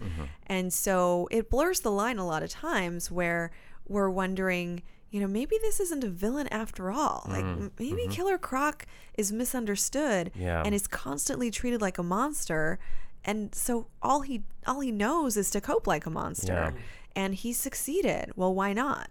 [0.47, 3.51] and so it blurs the line a lot of times where
[3.87, 4.83] we're wondering.
[5.11, 7.25] You know, maybe this isn't a villain after all.
[7.27, 8.85] Like m- maybe Killer Croc
[9.17, 10.61] is misunderstood Yeah.
[10.63, 12.77] and is constantly treated like a monster
[13.25, 16.73] and so all he all he knows is to cope like a monster.
[16.75, 16.81] Yeah.
[17.15, 18.31] and he succeeded.
[18.35, 19.09] Well why not?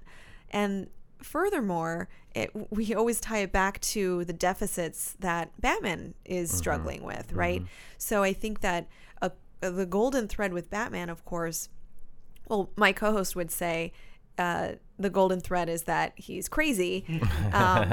[0.50, 0.88] And
[1.22, 7.32] furthermore it, we always tie it back to the deficits that batman is struggling with
[7.32, 7.62] right?
[7.98, 8.86] So i think that
[9.20, 11.68] a, the golden thread with batman of course
[12.48, 13.92] well, my co-host would say
[14.38, 17.04] uh, the golden thread is that he's crazy,
[17.52, 17.92] um,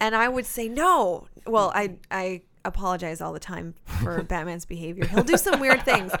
[0.00, 1.26] and I would say no.
[1.46, 5.06] Well, I I apologize all the time for Batman's behavior.
[5.06, 6.12] He'll do some weird things.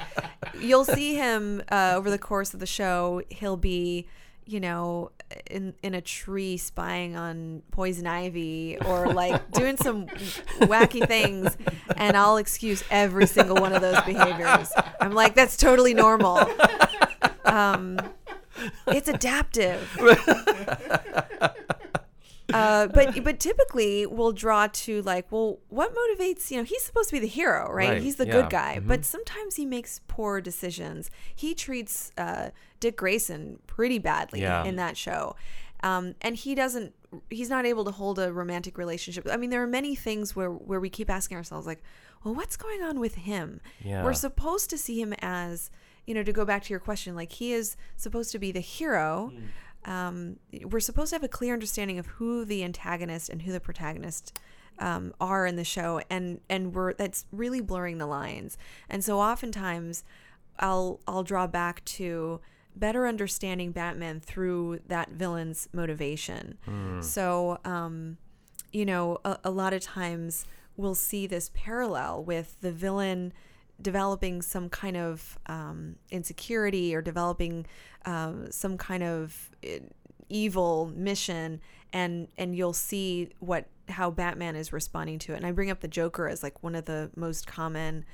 [0.58, 3.22] You'll see him uh, over the course of the show.
[3.30, 4.06] He'll be,
[4.44, 5.10] you know,
[5.50, 10.06] in in a tree spying on poison ivy or like doing some
[10.60, 11.56] wacky things,
[11.96, 14.72] and I'll excuse every single one of those behaviors.
[15.00, 16.46] I'm like, that's totally normal.
[17.44, 17.98] Um,
[18.86, 19.86] it's adaptive.
[22.62, 26.50] Uh, but but typically we'll draw to like, well, what motivates?
[26.50, 27.90] You know, he's supposed to be the hero, right?
[27.90, 28.86] Right, He's the yeah, good guy, mhm.
[28.86, 31.10] but sometimes he makes poor decisions.
[31.34, 34.64] He treats uh, Dick Grayson pretty badly Yeah.
[34.64, 35.36] in that show,
[35.82, 36.94] um, and he doesn't.
[37.28, 39.26] He's not able to hold a romantic relationship.
[39.30, 41.82] I mean, there are many things where where we keep asking ourselves, like,
[42.24, 43.60] well, what's going on with him?
[43.84, 44.02] Yeah.
[44.04, 45.70] We're supposed to see him as,
[46.06, 48.60] you know, to go back to your question, like he is supposed to be the
[48.60, 49.32] hero.
[49.84, 53.60] Um, we're supposed to have a clear understanding of who the antagonist and who the
[53.60, 54.38] protagonist
[54.78, 58.56] um, are in the show, and and we're that's really blurring the lines.
[58.88, 60.04] And so oftentimes,
[60.58, 62.40] I'll I'll draw back to
[62.74, 66.56] better understanding Batman through that villain's motivation.
[67.02, 68.16] So, um,
[68.72, 73.34] you know, a, a lot of times we'll see this parallel with the villain
[73.82, 77.66] developing some kind of um, insecurity or developing
[78.04, 79.78] um, some kind of uh,
[80.28, 81.60] evil mission
[81.92, 85.80] and and you'll see what how Batman is responding to it and I bring up
[85.80, 88.04] the Joker as like one of the most common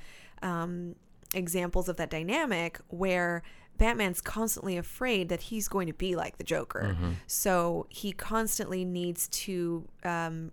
[0.41, 0.95] um,
[1.33, 3.43] examples of that dynamic where
[3.77, 6.97] Batman's constantly afraid that he's going to be like the Joker.
[7.27, 10.51] So he constantly needs to um,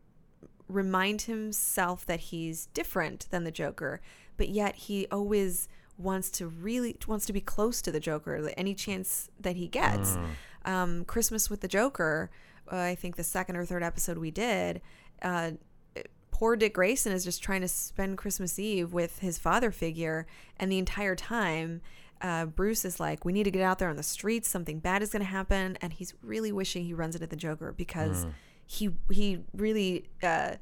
[0.68, 4.00] remind himself that he's different than the Joker,
[4.36, 5.68] but yet he always
[5.98, 10.16] wants to really wants to be close to the Joker any chance that he gets.
[10.64, 12.30] Um, Christmas with the Joker,
[12.70, 14.80] uh, I think the second or third episode we did.
[15.22, 15.52] Uh,
[16.30, 20.26] poor Dick Grayson is just trying to spend Christmas Eve with his father figure,
[20.58, 21.80] and the entire time,
[22.20, 24.48] uh, Bruce is like, "We need to get out there on the streets.
[24.48, 27.72] Something bad is going to happen," and he's really wishing he runs into the Joker
[27.72, 28.26] because
[28.66, 30.56] he he really uh,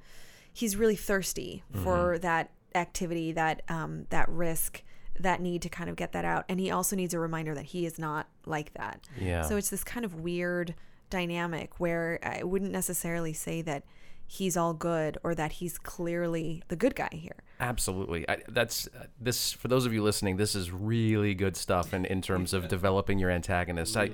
[0.52, 4.82] he's really thirsty for that activity, that um, that risk,
[5.18, 7.66] that need to kind of get that out, and he also needs a reminder that
[7.66, 9.08] he is not like that.
[9.20, 9.42] Yeah.
[9.42, 10.74] So it's this kind of weird
[11.10, 13.84] dynamic where I wouldn't necessarily say that
[14.26, 17.36] he's all good or that he's clearly the good guy here.
[17.60, 18.28] Absolutely.
[18.28, 20.36] I, that's uh, this for those of you listening.
[20.36, 23.96] This is really good stuff in, in terms of developing your antagonist.
[23.96, 24.10] I,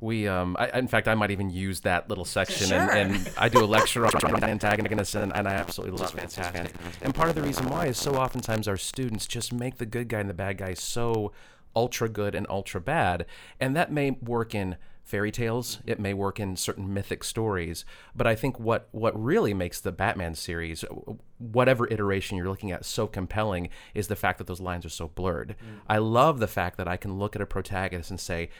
[0.00, 2.78] we, um, I, in fact, I might even use that little section, Sure.
[2.78, 6.24] and, and I do a lecture on antagonists, and, and I absolutely love it.
[6.24, 6.74] It's fantastic.
[7.02, 10.08] And part of the reason why is so oftentimes our students just make the good
[10.08, 11.32] guy and the bad guy so
[11.74, 13.26] ultra good and ultra bad,
[13.58, 15.78] and that may work in fairy tales.
[15.86, 17.84] It may work in certain mythic stories
[18.14, 20.84] but i think what what really makes the batman series
[21.38, 25.08] whatever iteration you're looking at so compelling is the fact that those lines are so
[25.08, 25.56] blurred.
[25.62, 25.80] Mm.
[25.88, 28.50] I love the fact that i can look at a protagonist and say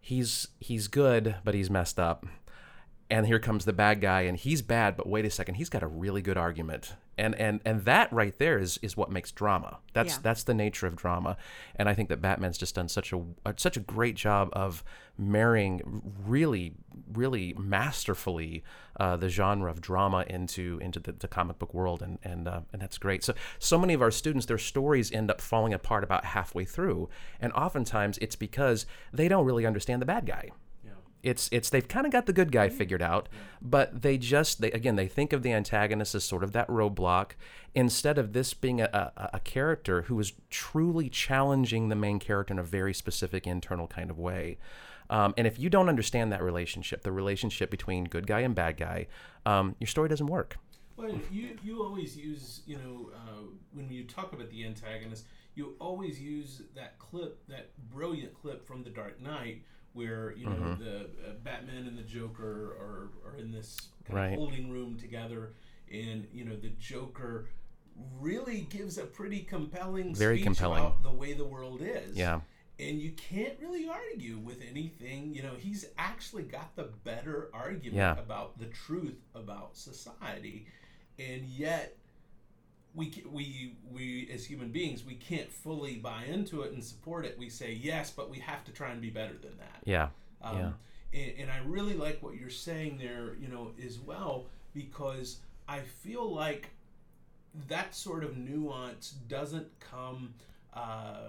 [0.00, 2.26] he's he's good but he's messed up
[3.10, 5.82] and here comes the bad guy and he's bad but wait a second he's got
[5.82, 9.78] a really good argument and and and that right there is is what makes drama
[9.92, 10.18] that's Yeah.
[10.22, 11.36] that's the nature of drama
[11.76, 13.20] and i think that batman's just done such a
[13.56, 14.84] such a great job of
[15.18, 16.74] marrying really
[17.12, 18.62] really masterfully
[18.98, 22.60] uh, the genre of drama into into the, the comic book world and and uh,
[22.72, 26.04] and that's great so so many of our students their stories end up falling apart
[26.04, 27.08] about halfway through
[27.40, 30.50] and oftentimes it's because they don't really understand the bad guy.
[31.22, 33.28] It's it's they've kind of got the good guy figured out,
[33.60, 37.32] but they just they again they think of the antagonist as sort of that roadblock
[37.74, 42.52] instead of this being a, a, a character who is truly challenging the main character
[42.54, 44.58] in a very specific internal kind of way.
[45.10, 48.76] Um, and if you don't understand that relationship, the relationship between good guy and bad
[48.76, 49.08] guy,
[49.44, 50.56] um, your story doesn't work.
[50.96, 53.42] Well, you you always use you know uh,
[53.72, 58.84] when you talk about the antagonist, you always use that clip, that brilliant clip from
[58.84, 59.62] The Dark Knight,
[59.92, 60.84] where you know Mm-hmm.
[60.84, 64.32] the uh, Batman and the Joker are are in this kind Right.
[64.32, 65.54] of holding room together,
[65.92, 67.48] and you know the Joker
[68.20, 70.80] really gives a pretty compelling Very speech compelling.
[70.80, 72.16] about the way the world is.
[72.16, 72.40] Yeah.
[72.78, 75.34] And you can't really argue with anything.
[75.34, 78.18] You know, he's actually got the better argument Yeah.
[78.18, 80.66] about the truth about society,
[81.18, 81.98] and yet
[82.94, 87.38] we we we as human beings we can't fully buy into it and support it.
[87.38, 89.80] We say yes, but we have to try and be better than that.
[89.84, 90.08] Yeah.
[90.42, 90.72] Um, Yeah.
[91.20, 95.38] and, and I really like what you're saying there, you know, as well, because
[95.68, 96.70] I feel like
[97.68, 100.34] that sort of nuance doesn't come
[100.74, 101.28] uh,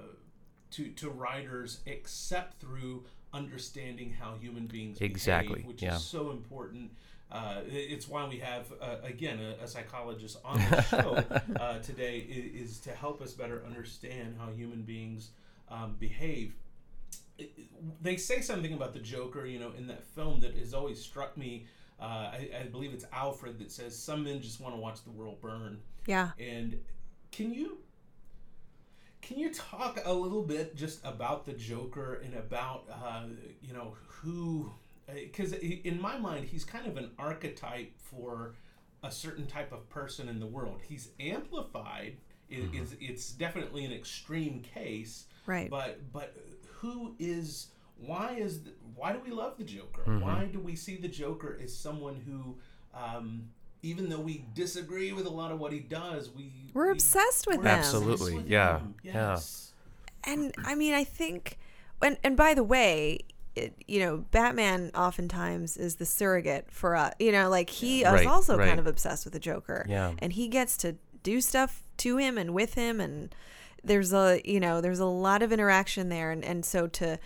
[0.72, 3.04] to to writers except through
[3.34, 5.96] understanding how human beings Exactly, behave, which yeah.
[5.96, 6.92] is so important.
[7.32, 11.24] Uh, it's why we have uh, again a, a psychologist on the show
[11.60, 15.30] uh, today is, is to help us better understand how human beings
[15.70, 16.54] um, behave
[17.38, 20.74] it- it- they say something about the Joker, you know, in that film that has
[20.74, 21.66] always struck me.
[22.00, 25.12] Uh, I, I believe it's Alfred that says some men just want to watch the
[25.12, 25.80] world burn.
[26.08, 26.32] Yeah.
[26.40, 26.80] And
[27.32, 27.78] can you
[29.22, 33.24] can you talk a little bit just about the Joker and about uh,
[33.62, 34.72] you know who?
[35.14, 38.56] Because in my mind, he's kind of an archetype for
[39.04, 40.82] a certain type of person in the world.
[40.88, 42.18] He's amplified.
[42.50, 45.26] It, it's, it's definitely an extreme case.
[45.46, 45.70] Right.
[45.70, 46.36] But but
[46.80, 50.02] who is why is the, why do we love the Joker?
[50.02, 50.20] Mm-hmm.
[50.20, 52.58] Why do we see the Joker as someone who,
[53.00, 53.50] um,
[53.84, 57.48] even though we disagree with a lot of what he does, we We're we- obsessed
[57.48, 57.80] with we're him.
[57.80, 58.96] Absolutely, with yeah, him.
[59.04, 59.14] yeah.
[59.14, 59.74] Yes.
[60.24, 61.58] and I mean, I think,
[62.02, 63.20] and and by the way,
[63.56, 67.14] it, you know, Batman oftentimes is the surrogate for us.
[67.20, 68.68] You know, like he is Right, also right.
[68.68, 69.86] kind of obsessed with the Joker.
[69.90, 70.14] Yeah.
[70.20, 73.34] and he gets to do stuff to him and with him, and
[73.84, 77.20] there's a you know there's a lot of interaction there, and and so to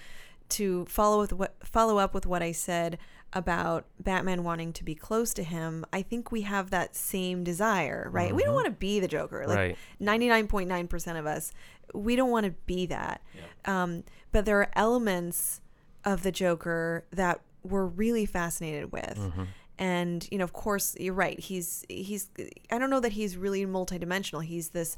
[0.49, 2.97] to follow with what follow up with what I said
[3.34, 8.07] about Batman wanting to be close to him, I think we have that same desire,
[8.11, 8.34] right?
[8.34, 9.45] We don't want to be the Joker.
[9.45, 11.51] Like 99.9% of us,
[11.93, 13.21] we don't want to be that.
[13.65, 15.59] Um, but there are elements
[16.06, 19.18] of the Joker that we're really fascinated with.
[19.78, 21.38] And you know, of course, you're right.
[21.38, 22.30] He's he's.
[22.72, 24.41] I don't know that he's really multidimensional.
[24.43, 24.95] He's this,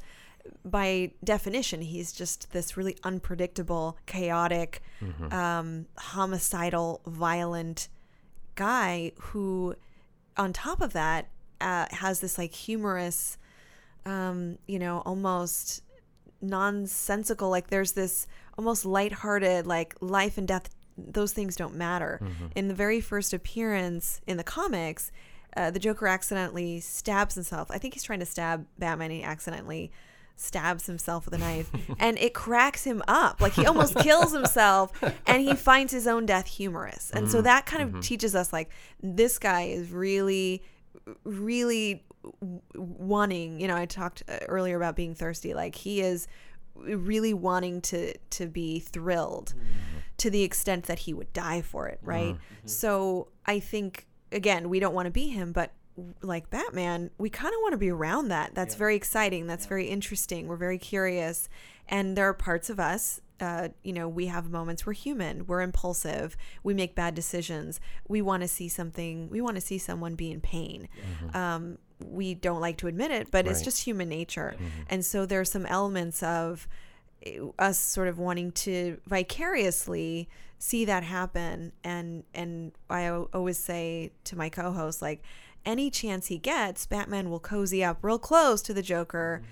[0.64, 4.80] by definition, he's just this really unpredictable, chaotic,
[5.32, 7.88] um, homicidal, violent
[8.54, 9.74] guy who,
[10.36, 11.26] on top of that,
[11.60, 13.36] uh, has this like humorous,
[14.06, 15.82] um, you know, almost
[16.40, 17.50] nonsensical.
[17.50, 20.70] Like there's this almost lighthearted, like life and death.
[21.06, 22.20] Those things don't matter.
[22.56, 25.12] In the very first appearance in the comics,
[25.56, 27.70] uh, the Joker accidentally stabs himself.
[27.70, 29.10] I think he's trying to stab Batman.
[29.10, 29.90] He accidentally
[30.36, 33.40] stabs himself with a knife, and it cracks him up.
[33.40, 34.92] Like he almost kills himself,
[35.26, 37.10] and he finds his own death humorous.
[37.10, 38.70] And so that kind of teaches us, like
[39.02, 40.62] this guy is really,
[41.24, 42.04] really
[42.74, 43.60] wanting.
[43.60, 45.54] You know, I talked uh, earlier about being thirsty.
[45.54, 46.28] Like he is
[46.84, 49.98] really wanting to to be thrilled mm-hmm.
[50.18, 52.08] to the extent that he would die for it, mm-hmm.
[52.08, 52.34] right?
[52.34, 52.66] Mm-hmm.
[52.66, 55.72] So I think again, we don't want to be him, but
[56.22, 58.54] like Batman, we kind of want to be around that.
[58.54, 59.46] That's very exciting.
[59.46, 60.46] That's very interesting.
[60.46, 61.48] We're very curious,
[61.88, 63.20] and there are parts of us.
[63.40, 67.80] Uh, you know, we have moments we're human, we're impulsive, we make bad decisions.
[68.08, 70.88] We want to see something, we want to see someone be in pain.
[71.34, 74.56] Um, we don't like to admit it, but it's just human nature.
[74.88, 76.66] And so there's some elements of
[77.24, 80.28] eh, us sort of wanting to vicariously
[80.60, 85.22] see that happen and and I always say to my co-host like
[85.64, 89.42] any chance he gets Batman will cozy up real close to the Joker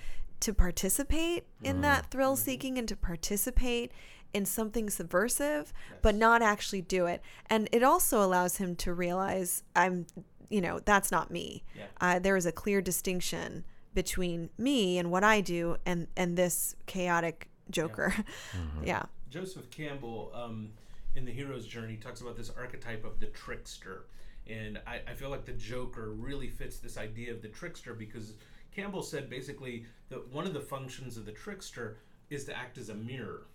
[0.41, 3.93] to participate in that thrill seeking and to participate
[4.33, 5.73] in something subversive,
[6.03, 7.23] but not actually do it.
[7.49, 10.07] And it also allows him to realize I'm,
[10.51, 11.65] you know, that's not me.
[11.75, 11.85] Yeah.
[12.01, 13.65] Uh, there is a clear distinction
[13.95, 18.15] between me and what I do and and this chaotic Joker.
[18.85, 19.07] Yeah.
[19.31, 20.71] Joseph Campbell, um,
[21.15, 24.05] in the hero's journey, talks about this archetype of the trickster,
[24.47, 28.35] and I, I feel like the Joker really fits this idea of the trickster because
[28.77, 31.97] Campbell said basically that one of the functions of the trickster
[32.29, 33.47] is to act as a mirror.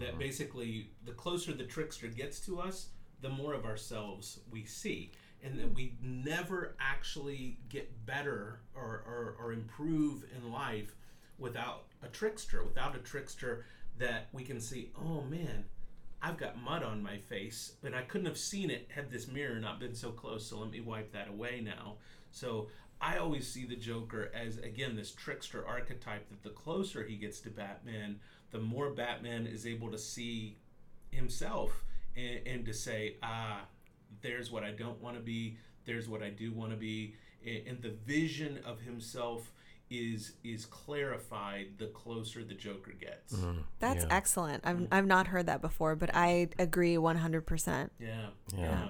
[0.00, 0.18] That mm-hmm.
[0.18, 2.88] basically, the closer the trickster gets to us,
[3.20, 5.12] the more of ourselves we see,
[5.44, 10.96] and that we never actually get better or, or, or improve in life
[11.38, 13.64] without a trickster, without a trickster
[13.98, 15.64] that we can see, oh man,
[16.20, 19.60] I've got mud on my face, but I couldn't have seen it had this mirror
[19.60, 21.96] not been so close, so let me wipe that away now.
[22.32, 22.68] So
[23.04, 27.40] I always see the Joker as, again, this trickster archetype that the closer he gets
[27.40, 30.56] to Batman, the more Batman is able to see
[31.10, 31.84] himself
[32.16, 33.62] and, and to say, ah,
[34.22, 37.14] there's what I don't want to be, there's what I do want to be.
[37.44, 39.52] a- And the vision of himself
[39.90, 43.36] is is clarified the closer the Joker gets.
[43.80, 44.16] That's Yeah.
[44.16, 44.64] excellent.
[44.66, 47.90] I've I've not heard that before, but I agree 100%.
[48.00, 48.58] Yeah, Yeah.
[48.58, 48.88] yeah.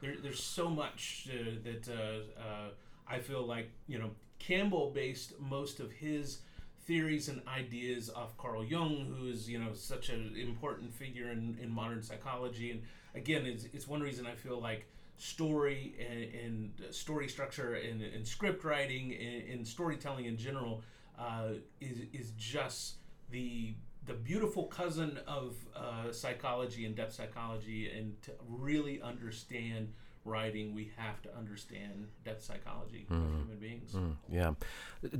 [0.00, 2.68] There, there's so much uh, that uh, uh,
[3.08, 6.40] I feel like you know Campbell based most of his
[6.86, 11.58] theories and ideas off Carl Jung, who is you know such an important figure in,
[11.60, 12.70] in modern psychology.
[12.70, 12.82] And
[13.14, 14.86] again, it's, it's one reason I feel like
[15.18, 20.82] story and, and story structure and, and script writing and, and storytelling in general
[21.18, 21.48] uh,
[21.80, 22.96] is is just
[23.30, 23.74] the
[24.06, 29.92] the beautiful cousin of uh, psychology and depth psychology, and to really understand
[30.26, 33.94] writing, we have to understand depth psychology of human beings.
[34.30, 34.52] Yeah.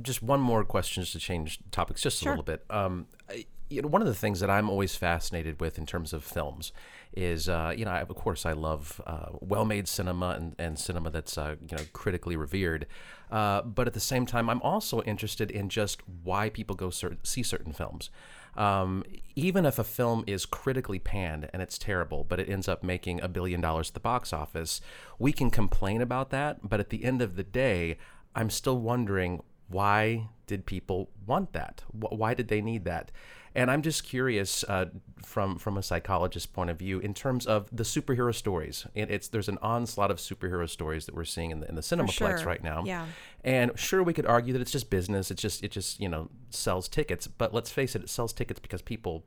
[0.01, 2.33] Just one more question, just to change topics just Sure.
[2.33, 2.63] a little bit.
[2.69, 6.13] Um, I, you know, one of the things that I'm always fascinated with in terms
[6.13, 6.71] of films
[7.13, 11.09] is, uh, you know, I, of course, I love uh, well-made cinema and, and cinema
[11.09, 12.85] that's, uh, you know, critically revered.
[13.29, 17.17] Uh, but at the same time, I'm also interested in just why people go cer-
[17.23, 18.09] see certain films.
[18.57, 19.03] Um,
[19.35, 23.21] even if a film is critically panned and it's terrible, but it ends up making
[23.21, 24.81] a billion dollars at the box office,
[25.19, 26.67] we can complain about that.
[26.67, 27.97] But at the end of the day,
[28.35, 31.83] I'm still wondering why did people want that?
[31.91, 33.11] Why did they need that?
[33.57, 34.85] And I'm just curious uh,
[35.23, 38.85] from from a psychologist's point of view in terms of the superhero stories.
[38.93, 41.81] It, it's there's an onslaught of superhero stories that we're seeing in the in the
[41.81, 42.45] cinemaplex sure.
[42.45, 42.83] right now.
[42.85, 43.07] Yeah.
[43.43, 45.31] And sure, we could argue that it's just business.
[45.31, 47.25] It just it just you know sells tickets.
[47.25, 49.25] But let's face it, it sells tickets because people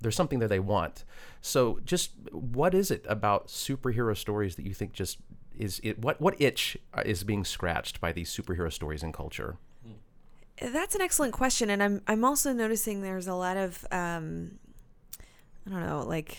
[0.00, 1.04] there's something that they want.
[1.40, 5.18] So just what is it about superhero stories that you think just
[5.58, 9.56] is it what what itch is being scratched by these superhero stories in culture?
[10.60, 14.58] That's an excellent question, and I'm I'm also noticing there's a lot of um,
[15.66, 16.38] I don't know, like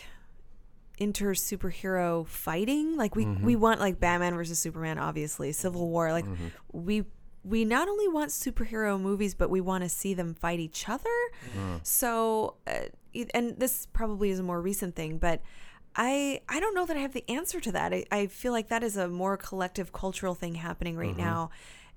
[0.98, 2.98] inter superhero fighting.
[2.98, 6.12] Like we we want like Batman versus Superman, obviously, Civil War.
[6.12, 6.26] Like
[6.72, 7.04] we
[7.44, 11.04] we not only want superhero movies, but we want to see them fight each other.
[11.84, 12.90] So, uh,
[13.34, 15.42] and this probably is a more recent thing, but.
[16.00, 17.92] I, I don't know that I have the answer to that.
[17.92, 21.50] I, I feel like that is a more collective cultural thing happening right now.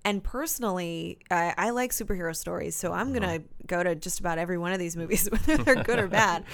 [0.04, 4.56] And personally, I, I like superhero stories, so I'm gonna go to just about every
[4.58, 6.44] one of these movies, whether they're good or bad.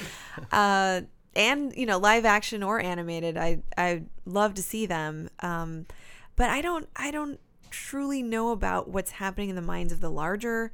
[0.50, 1.02] Uh,
[1.36, 5.28] and you know, live action or animated, I I love to see them.
[5.40, 5.86] Um,
[6.34, 7.38] but I don't I don't
[7.70, 10.72] truly know about what's happening in the minds of the larger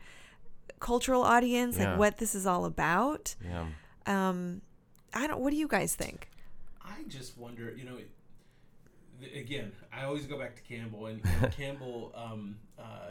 [0.80, 1.90] cultural audience, Yeah.
[1.90, 3.34] like what this is all about.
[3.44, 3.66] Yeah.
[4.06, 4.62] Um,
[5.14, 5.40] I don't.
[5.40, 6.28] What do you guys think?
[6.82, 8.08] I just wonder, you know, th-
[9.34, 13.10] again, I always go back to Campbell, and, and Campbell um, uh,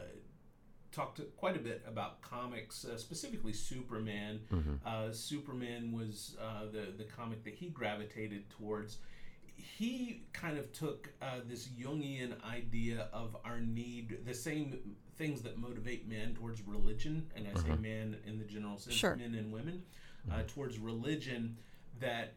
[0.92, 4.42] talked quite a bit about comics, uh, specifically Superman.
[4.86, 8.98] Uh, Superman was uh, the the comic that he gravitated towards.
[9.56, 15.60] He kind of took uh, this Jungian idea of our need, the same things that
[15.60, 19.16] motivate men towards religion, and I say man in the general sense, Sure.
[19.16, 19.84] men and women,
[20.32, 21.58] uh, towards religion,
[22.00, 22.34] that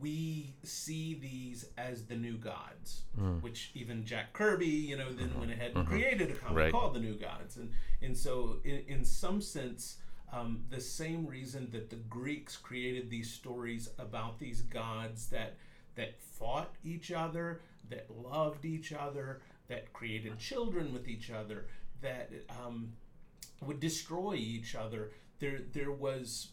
[0.00, 3.02] we see these as the new gods,
[3.40, 6.72] which even Jack Kirby, you know, then went ahead and created a comic Right.
[6.72, 7.70] called the New Gods, and
[8.00, 9.98] and so in, in some sense,
[10.32, 15.56] um, the same reason that the Greeks created these stories about these gods that
[15.94, 17.60] that fought each other,
[17.90, 21.66] that loved each other, that created children with each other,
[22.00, 22.30] that
[22.64, 22.92] um,
[23.60, 25.12] would destroy each other.
[25.38, 26.48] There there was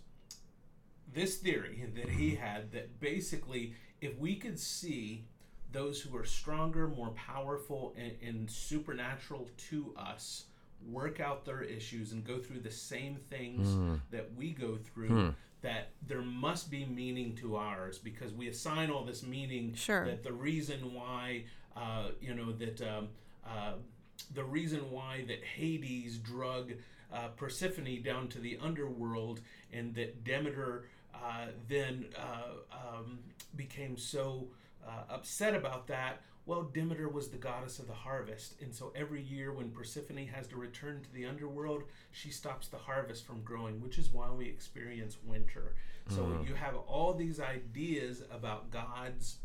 [1.14, 5.26] this theory that he had that basically if we could see
[5.72, 10.46] those who are stronger, more powerful, and, and supernatural to us
[10.88, 13.68] work out their issues and go through the same things
[14.12, 19.04] that we go through that there must be meaning to ours because we assign all
[19.04, 20.06] this meaning Sure.
[20.06, 21.44] that the reason why
[21.76, 23.10] uh, you know that um,
[23.46, 23.74] uh,
[24.34, 26.72] the reason why that Hades drug
[27.14, 29.42] uh, Persephone down to the underworld
[29.74, 33.20] and that Demeter uh, then uh, um,
[33.56, 34.48] became so
[34.88, 36.22] uh, upset about that.
[36.46, 40.48] Well, Demeter was the goddess of the harvest, and so every year when Persephone has
[40.48, 44.46] to return to the underworld, she stops the harvest from growing, which is why we
[44.46, 45.76] experience winter.
[46.10, 49.38] So you have all these ideas about gods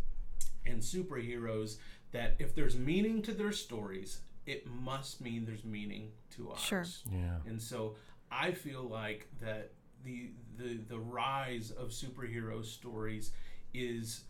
[0.64, 1.76] and superheroes
[2.12, 6.60] that if there's meaning to their stories, it must mean there's meaning to ours.
[6.60, 6.86] Sure.
[7.12, 7.36] Yeah.
[7.46, 7.96] And so
[8.30, 9.72] I feel like that
[10.04, 13.32] the the the rise of superhero stories
[13.72, 14.24] is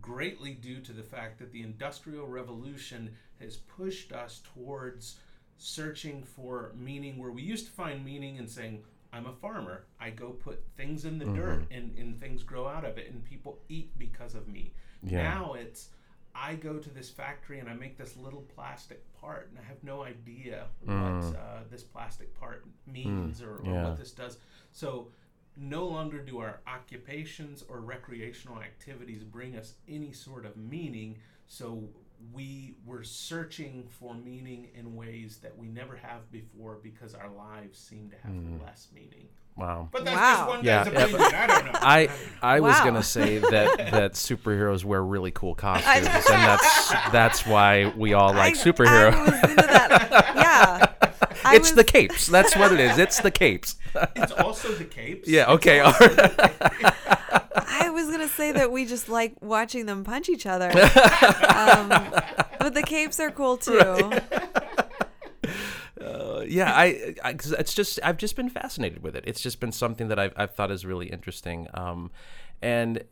[0.00, 5.16] greatly due to the fact that the industrial revolution has pushed us towards
[5.56, 9.84] searching for meaning where we used to find meaning in saying I'm a farmer.
[10.00, 11.34] I go put things in the mm-hmm.
[11.34, 14.72] dirt and, and things grow out of it and people eat because of me.
[15.02, 15.22] Yeah.
[15.22, 15.88] Now it's
[16.34, 19.82] I go to this factory and I make this little plastic part, and I have
[19.82, 21.20] no idea mm.
[21.22, 23.46] what uh, this plastic part means mm.
[23.46, 23.84] or, or Yeah.
[23.84, 24.38] what this does.
[24.72, 25.08] So,
[25.56, 31.18] no longer do our occupations or recreational activities bring us any sort of meaning.
[31.48, 31.88] So,
[32.32, 37.78] we were searching for meaning in ways that we never have before because our lives
[37.78, 38.62] seem to have mm.
[38.62, 39.28] less meaning.
[39.56, 39.88] Wow.
[39.92, 40.36] But that's Wow.
[40.36, 41.34] just one Yeah, guy's yeah, opinion.
[41.34, 41.78] I don't know.
[41.82, 42.08] I
[42.42, 47.92] I was gonna say that that superheroes wear really cool costumes, and that's that's why
[47.96, 49.12] we all like I- superhero.
[49.12, 50.34] I was into that.
[50.36, 50.86] Yeah.
[51.44, 52.26] I it's was- the capes.
[52.26, 52.98] That's what it is.
[52.98, 53.76] It's the capes.
[54.16, 55.28] it's also the capes.
[55.28, 55.50] Yeah.
[55.52, 55.80] Okay.
[55.80, 56.94] All also right.
[57.54, 61.88] I was gonna say that we just like watching them punch each other, um,
[62.58, 63.78] but the capes are cool too.
[63.78, 64.20] Uh,
[66.50, 69.24] yeah, I, I it's just I've just been fascinated with it.
[69.26, 71.68] It's just been something that I've, I've thought is really interesting.
[71.74, 72.10] Um,
[72.62, 73.04] and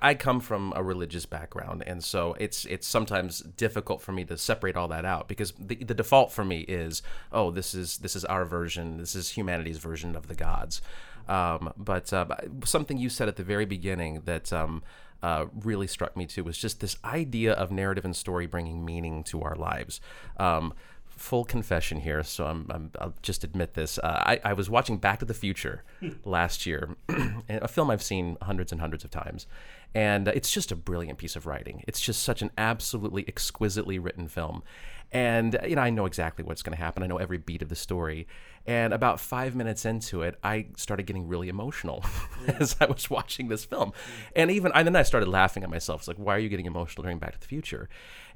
[0.00, 4.36] I come from a religious background, and so it's it's sometimes difficult for me to
[4.36, 8.14] separate all that out because the, the default for me is oh this is this
[8.14, 10.82] is our version, this is humanity's version of the gods.
[11.26, 12.26] Um, but uh,
[12.64, 14.82] something you said at the very beginning that um,
[15.22, 19.24] uh, really struck me too was just this idea of narrative and story bringing meaning
[19.24, 19.98] to our lives.
[20.36, 20.74] Um,
[21.16, 23.98] full confession here, so I'm, I'm I'll just admit this.
[23.98, 25.82] Uh, I, I was watching Back to the Future
[26.24, 26.96] last year,
[27.48, 29.46] a film I've seen hundreds and hundreds of times,
[29.94, 31.84] and it's just a brilliant piece of writing.
[31.86, 34.62] It's just such an absolutely exquisitely written film,
[35.12, 37.02] and you know I know exactly what's going to happen.
[37.02, 38.26] I know every beat of the story,
[38.66, 42.04] and about five minutes into it, I started getting really emotional
[42.58, 43.92] as I was watching this film,
[44.34, 46.02] and even and then I started laughing at myself.
[46.02, 47.88] It's like, why are you getting emotional during Back to the Future?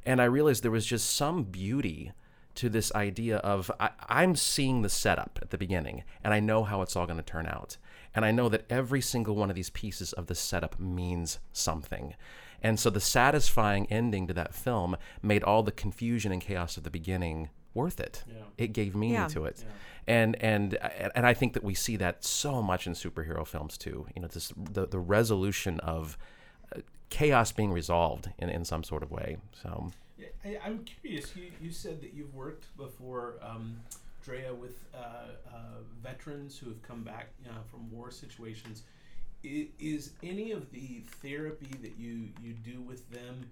[0.07, 2.13] And I realized there was just some beauty
[2.59, 6.65] to this idea of I, I'm seeing the setup at the beginning and I know
[6.65, 7.77] how it's all going to turn out.
[8.15, 12.15] And I know that every single one of these pieces of the setup means something.
[12.63, 16.83] And so the satisfying ending to that film made all the confusion and chaos of
[16.83, 18.25] the beginning worth it.
[18.27, 18.43] Yeah.
[18.57, 19.29] It gave meaning Yeah.
[19.29, 19.65] to it.
[20.09, 20.75] And and
[21.15, 24.07] and I think that we see that so much in superhero films too.
[24.17, 26.17] You know, this the, the resolution of
[26.75, 26.81] uh,
[27.11, 29.37] chaos being resolved in, in some sort of way.
[29.63, 31.35] So Yeah, I, I'm curious.
[31.37, 33.77] You, you said that you've worked before, um,
[34.25, 34.99] Drea, with uh,
[35.49, 35.59] uh,
[36.03, 38.83] veterans who have come back uh, from war situations.
[39.45, 43.49] I, is any of the therapy that you, you do with them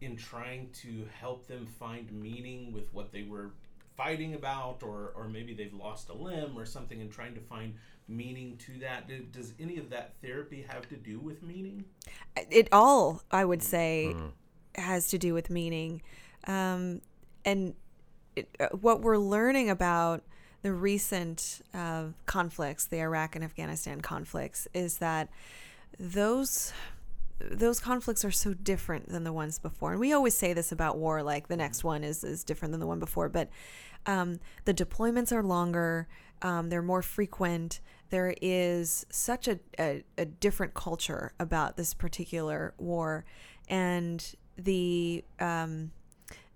[0.00, 3.50] in trying to help them find meaning with what they were
[3.96, 7.74] fighting about, or, or maybe they've lost a limb or something, and trying to find
[8.08, 9.08] meaning to that?
[9.08, 11.84] Do, does any of that therapy have to do with meaning?
[12.50, 14.14] It all, I would say,
[14.76, 16.02] has to do with meaning,
[16.46, 17.00] um,
[17.44, 17.74] and
[18.36, 20.22] it, uh, what we're learning about
[20.62, 25.28] the recent uh, conflicts, the Iraq and Afghanistan conflicts, is that
[25.98, 26.72] those
[27.38, 29.90] those conflicts are so different than the ones before.
[29.90, 32.80] And we always say this about war, like the next one is is different than
[32.80, 33.28] the one before.
[33.28, 33.50] But
[34.06, 36.08] um, the deployments are longer,
[36.42, 37.80] um, they're more frequent.
[38.10, 43.24] There is such a, a, a different culture about this particular war,
[43.68, 45.90] and the um,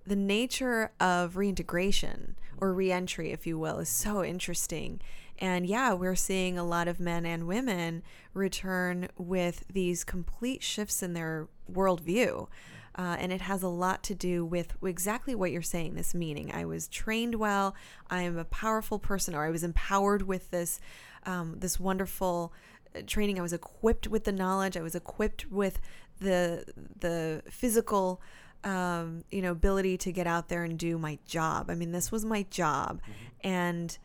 [0.07, 5.01] the nature of reintegration or reentry, if you will, is so interesting.
[5.39, 8.03] And yeah, we're seeing a lot of men and women
[8.35, 12.49] return with these complete shifts in their worldview.
[12.97, 16.51] Uh, and it has a lot to do with exactly what you're saying this meaning.
[16.53, 17.77] I was trained well,
[18.11, 20.81] I am a powerful person, or I was empowered with this,
[21.25, 22.53] um, this wonderful
[22.97, 23.39] uh, training.
[23.39, 25.79] I was equipped with the knowledge, I was equipped with
[26.21, 26.65] the,
[27.01, 28.21] the physical
[28.65, 31.71] um, you know, ability to get out there and do my job.
[31.71, 33.01] I mean, this was my job.
[33.43, 33.97] And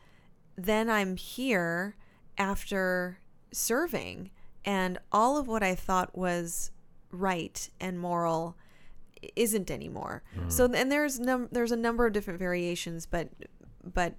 [0.56, 1.96] then I'm here
[2.38, 3.18] after
[3.52, 4.30] serving,
[4.64, 6.70] and all of what I thought was
[7.10, 8.56] right and moral
[9.36, 10.22] isn't anymore.
[10.48, 13.28] So and there's num- there's a number of different variations, but
[13.82, 14.14] but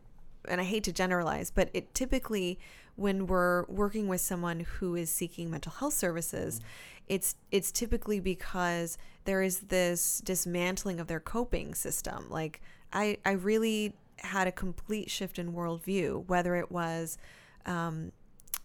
[0.47, 2.59] and I hate to generalize, but it typically
[2.95, 6.61] when we're working with someone who is seeking mental health services,
[7.07, 12.27] it's it's typically because there is this dismantling of their coping system.
[12.29, 12.61] Like
[12.93, 17.17] I I really had a complete shift in worldview, whether it was
[17.65, 18.11] um,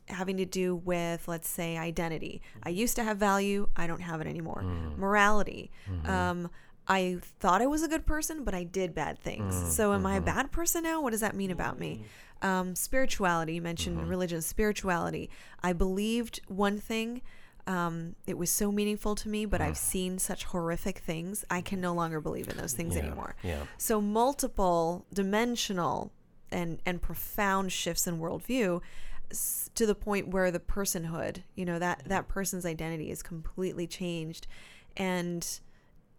[0.09, 2.41] having to do with, let's say, identity.
[2.63, 4.63] I used to have value, I don't have it anymore.
[4.97, 5.71] Morality.
[6.05, 6.51] Um,
[6.89, 9.55] I thought I was a good person, but I did bad things.
[9.55, 10.27] Mm-hmm, so, am I a mm-hmm.
[10.27, 11.01] bad person now?
[11.01, 12.05] What does that mean about me?
[12.43, 13.55] Um, spirituality.
[13.55, 14.09] You mentioned mm-hmm.
[14.09, 15.31] religion, spirituality.
[15.63, 17.23] I believed one thing.
[17.67, 21.45] Um, it was so meaningful to me, but I've seen such horrific things.
[21.51, 23.37] I can no longer believe in those things anymore.
[23.43, 23.63] yeah.
[23.79, 26.13] So multiple dimensional
[26.51, 28.81] and and profound shifts in worldview
[29.75, 34.47] to the point where the personhood, you know, that that person's identity is completely changed,
[34.97, 35.61] and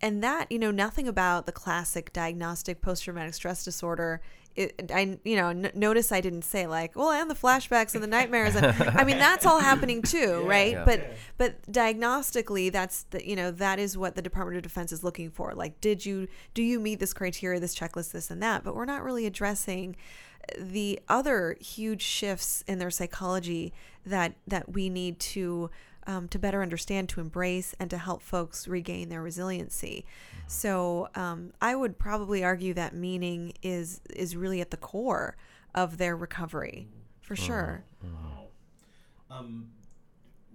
[0.01, 4.21] and that you know nothing about the classic diagnostic post-traumatic stress disorder
[4.55, 8.03] it, I you know n- notice I didn't say like well and the flashbacks and
[8.03, 8.65] the nightmares and
[8.97, 10.73] I mean that's all happening too right?
[10.73, 10.83] Yeah.
[10.83, 15.03] but but diagnostically that's the you know that is what the Department of Defense is
[15.03, 15.53] looking for.
[15.53, 18.63] Like did you do you meet this criteria this checklist this and that?
[18.63, 19.95] But we're not really addressing
[20.57, 23.73] the other huge shifts in their psychology
[24.05, 25.69] that that we need to
[26.07, 30.05] um, to better understand, to embrace, and to help folks regain their resiliency.
[30.47, 35.37] So um, I would probably argue that meaning is is really at the core
[35.73, 36.87] of their recovery,
[37.21, 37.83] for sure.
[38.03, 38.47] Wow.
[39.29, 39.69] Um,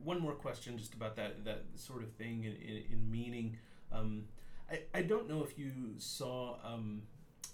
[0.05, 3.57] one more question just about that that sort of thing in, in, in meaning.
[3.93, 4.25] Um,
[4.71, 7.03] I, I don't know if you saw um,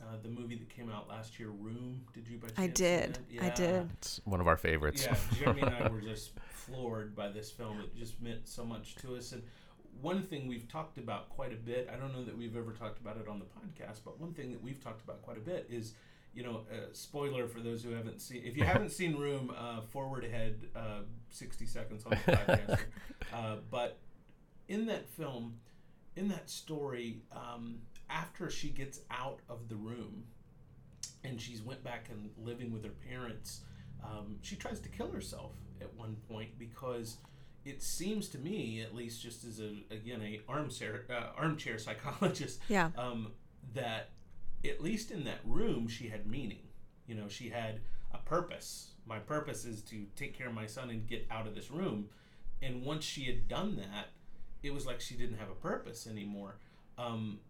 [0.02, 2.02] uh, the movie that came out last year, Room.
[2.12, 3.18] Did you by chance I did.
[3.36, 3.44] that?
[3.44, 3.90] I did.
[3.98, 5.06] It's one of our favorites.
[5.06, 7.80] Yeah, Jeremy and I were just floored by this film.
[7.80, 9.32] It just meant so much to us.
[9.32, 9.42] And
[10.00, 13.00] one thing we've talked about quite a bit, I don't know that we've ever talked
[13.00, 15.66] about it on the podcast, but one thing that we've talked about quite a bit
[15.70, 15.94] is,
[16.34, 19.82] you know, uh, spoiler for those who haven't seen, if you haven't seen Room, uh,
[19.82, 21.00] forward ahead uh,
[21.30, 22.78] 60 seconds on the podcast.
[23.34, 23.98] uh, but
[24.68, 25.54] in that film,
[26.16, 27.78] in that story, um,
[28.10, 30.24] after she gets out of the room
[31.24, 33.60] and she's went back and living with her parents,
[34.04, 37.16] um, she tries to kill herself at one point because
[37.64, 42.60] it seems to me, at least just as a again a armchair uh, armchair psychologist,
[42.68, 42.90] Yeah.
[42.96, 43.28] um,
[43.74, 44.10] that
[44.64, 46.62] at least in that room she had meaning.
[47.06, 47.80] You know, she had
[48.12, 48.88] a purpose.
[49.06, 52.08] My purpose is to take care of my son and get out of this room.
[52.60, 54.08] And once she had done that,
[54.62, 56.56] it was like she didn't have a purpose anymore.
[56.96, 57.40] Um,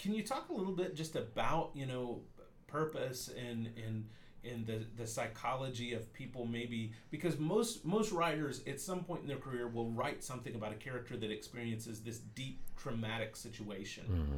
[0.00, 2.20] can you talk a little bit just about you know
[2.66, 4.06] purpose and and
[4.42, 9.28] and the the psychology of people maybe because most most writers at some point in
[9.28, 14.04] their career will write something about a character that experiences this deep traumatic situation.
[14.04, 14.36] Mm-hmm.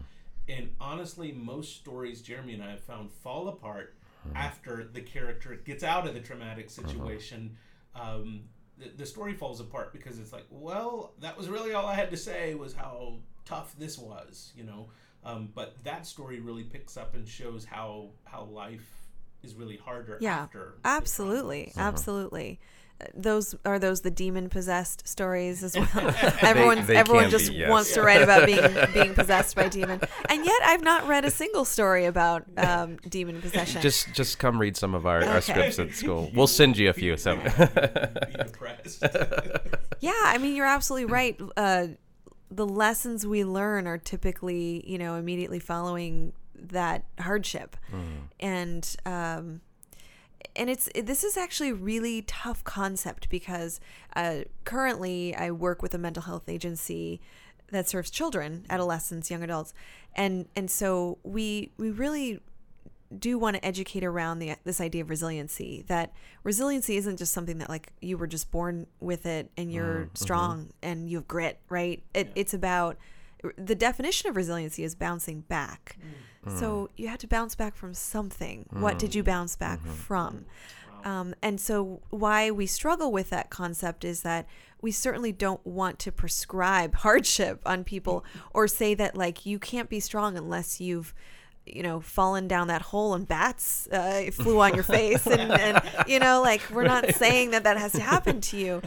[0.49, 3.95] And honestly most stories jeremy and i have found fall apart
[4.27, 4.37] mm-hmm.
[4.37, 6.89] after the character gets out of the traumatic uh-huh.
[6.89, 7.57] situation.
[7.95, 8.45] Um,
[8.79, 12.11] the, the story falls apart because it's like well that was really all i had
[12.11, 14.89] to say was how tough this was you know
[15.25, 18.89] um, but that story really picks up and shows how how life
[19.43, 20.97] is really harder Yeah, after the trauma.
[20.99, 22.61] absolutely, absolutely.
[23.01, 26.15] Uh, Those are those the demon possessed stories as well.
[26.43, 27.69] everyone, they everyone just be, yes.
[27.71, 28.63] wants to write about being
[28.95, 33.41] being possessed by demon, and yet I've not read a single story about um, demon
[33.41, 33.83] possession.
[33.83, 36.31] Just just come read some of our, our scripts at school.
[36.35, 37.17] We'll send you a few.
[37.17, 37.43] So be
[38.45, 39.03] depressed
[40.01, 41.41] Yeah, I mean, you're absolutely right.
[41.57, 41.87] Uh,
[42.57, 47.77] the lessons we learn are typically, you know, immediately following that hardship,
[48.41, 49.61] and um,
[50.55, 53.81] and it's this is actually a really tough concept because
[54.15, 57.21] uh, currently I work with a mental health agency
[57.71, 59.73] that serves children, adolescents, young adults,
[60.15, 62.41] and and so we we really
[63.19, 66.13] do want to educate around the this idea of resiliency that
[66.45, 70.05] resiliency isn't just something that like you were just born with it and you're mm,
[70.05, 70.15] mm-hmm.
[70.15, 72.03] strong and you have grit right?
[72.15, 72.97] It, it's about
[73.57, 75.97] the definition of resiliency is bouncing back.
[76.47, 76.59] Mm.
[76.59, 76.89] So mm.
[76.97, 78.67] you had to bounce back from something.
[78.71, 79.91] What did you bounce back mm-hmm.
[79.91, 80.45] from?
[81.05, 84.47] Um, and so why we struggle with that concept is that
[84.81, 89.89] we certainly don't want to prescribe hardship on people or say that like you can't
[89.89, 91.15] be strong unless you've
[91.67, 95.83] you know fallen down that hole and bats uh, flew on your face and, and
[96.07, 98.83] you know like we're not saying that that has to happen to you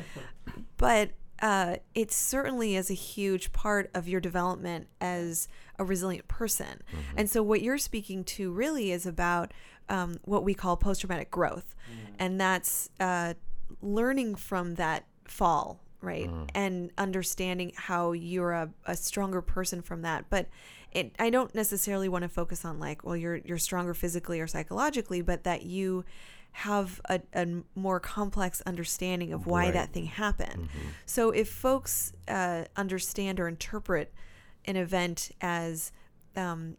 [0.77, 1.11] but
[1.41, 5.47] uh, it certainly is a huge part of your development as
[5.77, 6.81] a resilient person.
[7.17, 9.53] And so, what you're speaking to really is about
[9.89, 11.75] um, what we call post traumatic growth,
[12.19, 13.33] and that's uh,
[13.81, 16.29] learning from that fall, right?
[16.55, 20.25] And understanding how you're a, a stronger person from that.
[20.29, 20.47] But
[20.95, 24.47] it, I don't necessarily want to focus on like, well, you're you're stronger physically or
[24.47, 26.05] psychologically, but that you
[26.51, 29.73] have a, a more complex understanding of why Right.
[29.73, 30.69] that thing happened.
[31.05, 34.13] So if folks uh, understand or interpret
[34.63, 35.91] an event as
[36.37, 36.77] um,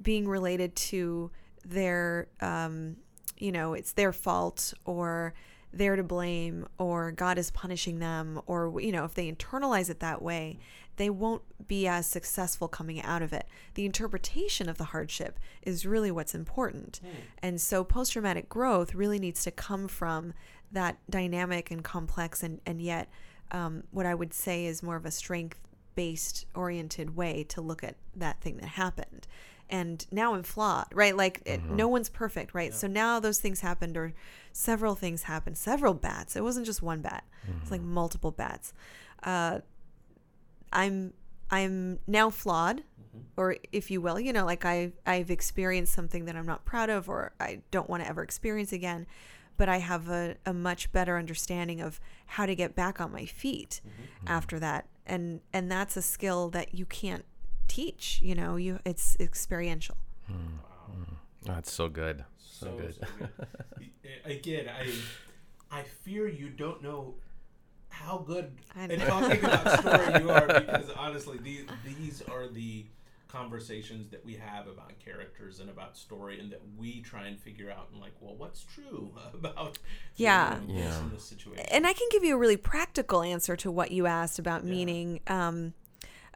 [0.00, 1.32] being related to
[1.64, 2.96] their, um,
[3.38, 5.34] you know, it's their fault or
[5.72, 9.98] they're to blame or God is punishing them or, you know, if they internalize it
[10.00, 10.58] that way,
[10.98, 13.46] they won't be as successful coming out of it.
[13.74, 17.00] The interpretation of the hardship is really what's important.
[17.42, 20.34] And so post traumatic growth really needs to come from
[20.70, 23.08] that dynamic and complex and, and yet
[23.50, 25.58] um, what I would say is more of a strength
[25.94, 29.26] based oriented way to look at that thing that happened.
[29.70, 31.16] And now I'm flawed, right?
[31.16, 32.72] Like it, no one's perfect, right?
[32.72, 34.14] So now those things happened, or
[34.52, 36.36] several things happened, several bats.
[36.36, 37.24] It wasn't just one bat;
[37.60, 38.72] it's like multiple bats.
[39.22, 39.60] Uh,
[40.72, 41.12] I'm
[41.50, 43.20] I'm now flawed, mm-hmm.
[43.36, 46.90] or if you will, you know, like I I've experienced something that I'm not proud
[46.90, 49.06] of, or I don't want to ever experience again.
[49.56, 53.24] But I have a, a much better understanding of how to get back on my
[53.24, 54.02] feet mm-hmm.
[54.02, 54.28] Mm-hmm.
[54.28, 57.24] after that, and and that's a skill that you can't
[57.66, 58.20] teach.
[58.22, 59.96] You know, you it's experiential.
[60.26, 60.58] Hmm.
[60.86, 61.14] Hmm.
[61.42, 62.24] That's so good.
[62.38, 62.94] So, so, good.
[62.94, 63.30] so good.
[64.24, 64.92] Again, I
[65.70, 67.14] I fear you don't know
[68.04, 69.04] how good I at know.
[69.06, 72.86] talking about story you are because honestly, these these are the
[73.28, 77.70] conversations that we have about characters and about story, and that we try and figure
[77.70, 79.78] out and like, well, what's true about
[80.16, 80.60] Yeah.
[80.66, 80.98] you know, Yeah.
[81.00, 81.64] and this situation.
[81.70, 85.20] and I can give you a really practical answer to what you asked about meaning.
[85.26, 85.74] Um,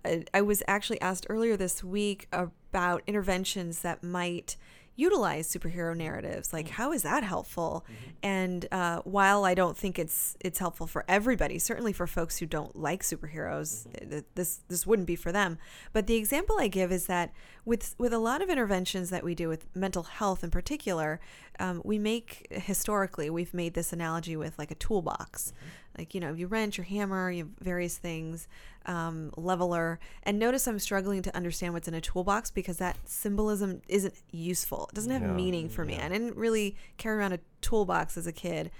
[0.04, 4.56] I, I was actually asked earlier this week about interventions that might
[4.96, 6.52] utilize superhero narratives.
[6.52, 6.70] Like, mm.
[6.70, 7.84] how is that helpful?
[7.84, 8.10] Mm-hmm.
[8.22, 12.46] And uh, while I don't think it's it's helpful for everybody, certainly for folks who
[12.46, 14.04] don't like superheroes, mm-hmm.
[14.04, 15.58] eh, th- this this wouldn't be for them.
[15.92, 17.32] But the example I give is that
[17.64, 21.20] with with a lot of interventions that we do with mental health in particular,
[21.58, 25.52] um, we make historically we've made this analogy with like a toolbox.
[25.52, 25.81] Mm-hmm.
[25.96, 28.48] Like you know, you wrench, your hammer, you have various things,
[28.86, 30.00] um, leveler.
[30.22, 34.88] And notice I'm struggling to understand what's in a toolbox because that symbolism isn't useful.
[34.90, 35.98] It doesn't have meaning for me.
[35.98, 38.70] I didn't really carry around a toolbox as a kid.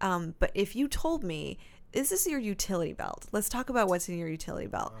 [0.00, 1.58] Um, but if you told me
[1.92, 4.94] this is your utility belt, let's talk about what's in your utility belt.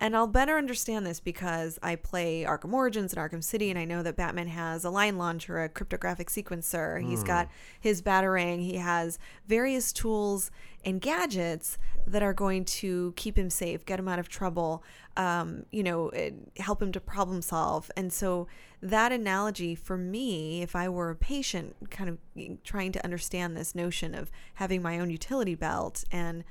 [0.00, 3.84] And I'll better understand this because I play Arkham Origins and Arkham City, and I
[3.84, 7.00] know that Batman has a line launcher, a cryptographic sequencer.
[7.00, 7.48] He's got
[7.80, 8.60] his batarang.
[8.60, 10.50] He has various tools
[10.84, 14.82] and gadgets that are going to keep him safe, get him out of trouble,
[15.16, 16.10] um, you know,
[16.58, 17.90] help him to problem solve.
[17.96, 18.46] And so
[18.82, 22.18] that analogy for me, if I were a patient, kind of
[22.64, 26.44] trying to understand this notion of having my own utility belt and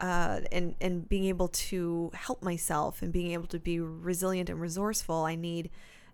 [0.00, 4.60] uh, and and being able to help myself and being able to be resilient and
[4.60, 5.70] resourceful, I need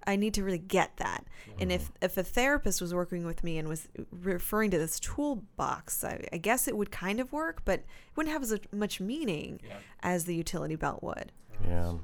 [0.07, 1.25] I need to really get that.
[1.59, 6.05] And if if a therapist was working with me and was referring to this toolbox,
[6.05, 7.87] I, I guess it would kind of work, but it
[8.17, 9.77] wouldn't have as much meaning Yeah.
[10.03, 11.33] as the utility belt would.
[11.69, 11.95] Yeah.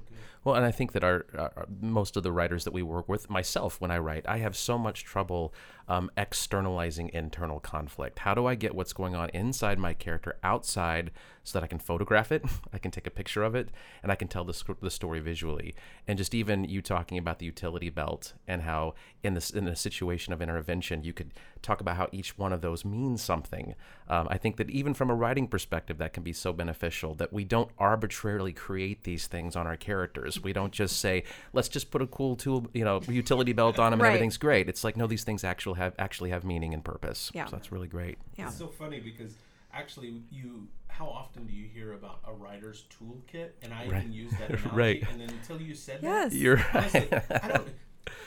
[0.43, 3.29] Well, and I think that our, our most of the writers that we work with,
[3.29, 5.53] myself, when I write, I have so much trouble
[5.87, 8.21] um, externalizing internal conflict.
[8.21, 11.11] How do I get what's going on inside my character outside
[11.51, 13.71] so that I can photograph it, I can take a picture of it,
[14.03, 15.75] and I can tell the, sc- the story visually?
[16.07, 19.77] And just even you talking about the utility belt and how in this in a
[19.77, 21.33] situation of intervention, you could
[21.63, 23.75] talk about how each one of those means something.
[24.09, 27.33] Um, I think that even from a writing perspective, that can be so beneficial that
[27.33, 30.43] we don't arbitrarily create these things on our characters.
[30.43, 33.91] We don't just say, let's just put a cool tool, you know, utility belt on
[33.91, 34.09] them and Right.
[34.11, 34.69] everything's great.
[34.69, 37.31] It's like, no, these things actually have actually have meaning and purpose.
[37.35, 37.47] Yeah.
[37.47, 38.19] So that's really great.
[38.37, 38.47] Yeah.
[38.47, 39.35] It's so funny because
[39.73, 43.51] actually, you how often do you hear about a writer's toolkit?
[43.63, 44.01] And I Right.
[44.01, 44.71] even use that analogy.
[44.73, 45.03] Right.
[45.11, 46.33] And then until you said Yes.
[46.33, 47.69] that, You're honestly, I don't.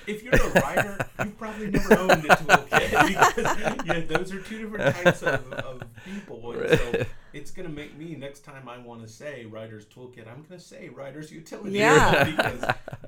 [0.05, 4.59] If you're a writer, you've probably never owned a toolkit because yeah, those are two
[4.63, 6.51] different types of, of people.
[6.51, 10.27] And so it's going to make me next time I want to say writer's toolkit,
[10.27, 11.77] I'm going to say writer's utility.
[11.77, 12.23] Yeah.
[12.25, 12.61] because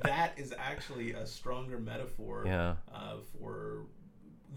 [0.04, 2.76] that is actually a stronger metaphor Yeah.
[2.94, 3.86] uh, for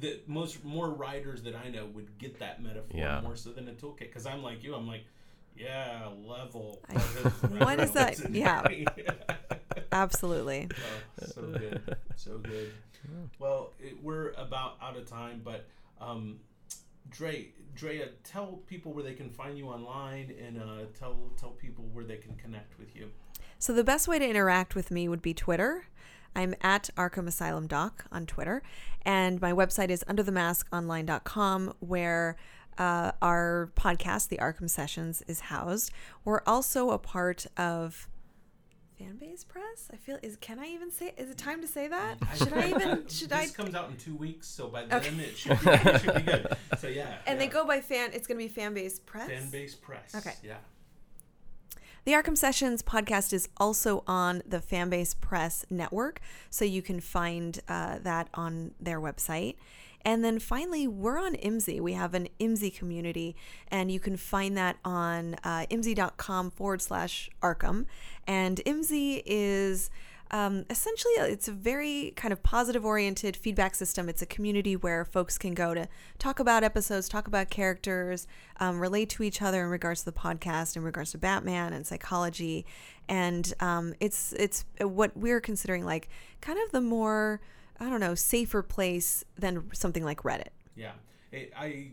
[0.00, 3.20] the most more writers that I know would get that metaphor Yeah.
[3.20, 5.04] more so than a toolkit because I'm like you I'm like
[5.56, 6.94] yeah level I-
[7.64, 8.30] what is that?
[8.30, 8.62] Yeah.
[9.92, 10.68] Absolutely.
[10.70, 12.72] Oh, so good so good
[13.38, 15.66] well it, we're about out of time but
[16.00, 16.38] um,
[17.10, 21.84] Dre, Drea, tell people where they can find you online, and uh, tell tell people
[21.92, 23.08] where they can connect with you.
[23.58, 25.86] So the best way to interact with me would be Twitter.
[26.36, 28.62] I'm at Arkham Asylum Doc on Twitter,
[29.02, 32.36] and my website is underthemaskonline.com, where
[32.78, 35.90] uh, our podcast, the Arkham Sessions, is housed.
[36.24, 38.08] We're also a part of
[39.00, 39.88] Fanbase Press.
[39.92, 41.12] I feel is can I even say?
[41.16, 42.18] Is it time to say that?
[42.36, 43.06] Should I even?
[43.08, 43.54] Should this I?
[43.54, 45.08] comes out in two weeks, so by then Okay.
[45.22, 46.56] it, should be, it should be good.
[46.78, 47.46] So yeah, And yeah.
[47.46, 48.10] they go by fan.
[48.12, 49.30] It's going to be Fanbase Press.
[49.30, 50.14] Fanbase Press.
[50.16, 50.34] Okay.
[50.42, 50.56] Yeah.
[52.04, 57.60] The Arkham Sessions podcast is also on the Fanbase Press network, so you can find
[57.68, 59.56] uh, that on their website.
[60.02, 61.80] And then finally, we're on Imzy.
[61.80, 63.36] We have an Imzy community,
[63.68, 67.84] and you can find that on uh, imzy.com forward slash Arkham.
[68.26, 69.90] And Imzy is
[70.30, 74.08] um, essentially it's a very kind of positive oriented feedback system.
[74.08, 78.26] It's a community where folks can go to talk about episodes talk about characters
[78.60, 81.86] um, relate to each other in regards to the podcast in regards to batman and
[81.86, 82.66] psychology.
[83.08, 86.08] And um, it's it's what we're considering like
[86.40, 87.40] kind of the more
[87.80, 90.48] i don't know safer place than something like reddit.
[90.76, 90.92] Yeah,
[91.32, 91.90] I- I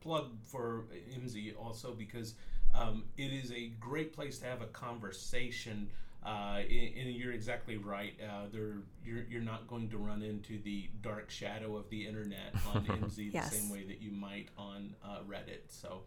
[0.00, 0.84] plug for
[1.16, 2.34] Imzy also because
[2.74, 5.88] um, it is a great place to have a conversation.
[6.24, 8.14] Uh, and, and you're exactly right.
[8.22, 12.54] Uh, there, you're you're not going to run into the dark shadow of the internet
[12.74, 13.50] on Imzy Yes.
[13.50, 15.62] the same way that you might on uh, Reddit.
[15.68, 16.02] So,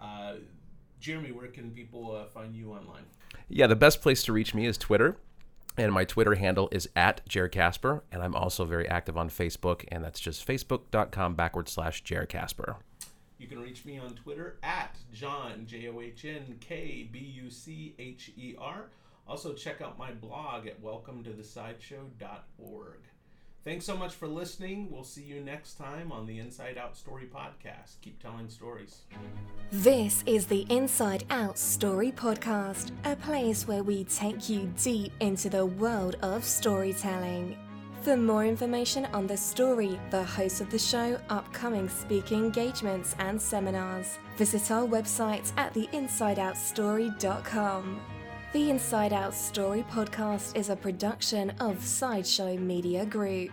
[0.00, 0.34] uh,
[1.00, 3.04] Jeremy, where can people uh, find you online?
[3.48, 5.16] Yeah, the best place to reach me is Twitter.
[5.76, 8.04] And my Twitter handle is at Jared Casper.
[8.12, 12.76] And I'm also very active on Facebook, and that's just facebook.com backward slash Jared Casper.
[13.38, 17.50] You can reach me on Twitter at John J O H N K B U
[17.50, 18.84] C H E R.
[19.26, 22.98] Also, check out my blog at welcometo-the-sideshow.org.
[23.64, 24.90] Thanks so much for listening.
[24.90, 27.98] We'll see you next time on the Inside Out Story podcast.
[28.02, 29.04] Keep telling stories.
[29.72, 35.48] This is the Inside Out Story Podcast, a place where we take you deep into
[35.48, 37.56] the world of storytelling.
[38.02, 43.40] For more information on the story, the hosts of the show, upcoming speaking engagements, and
[43.40, 48.00] seminars, visit our website at theinsideoutstory.com.
[48.54, 53.50] The Inside Out Story Podcast is a production of Sideshow Media Group.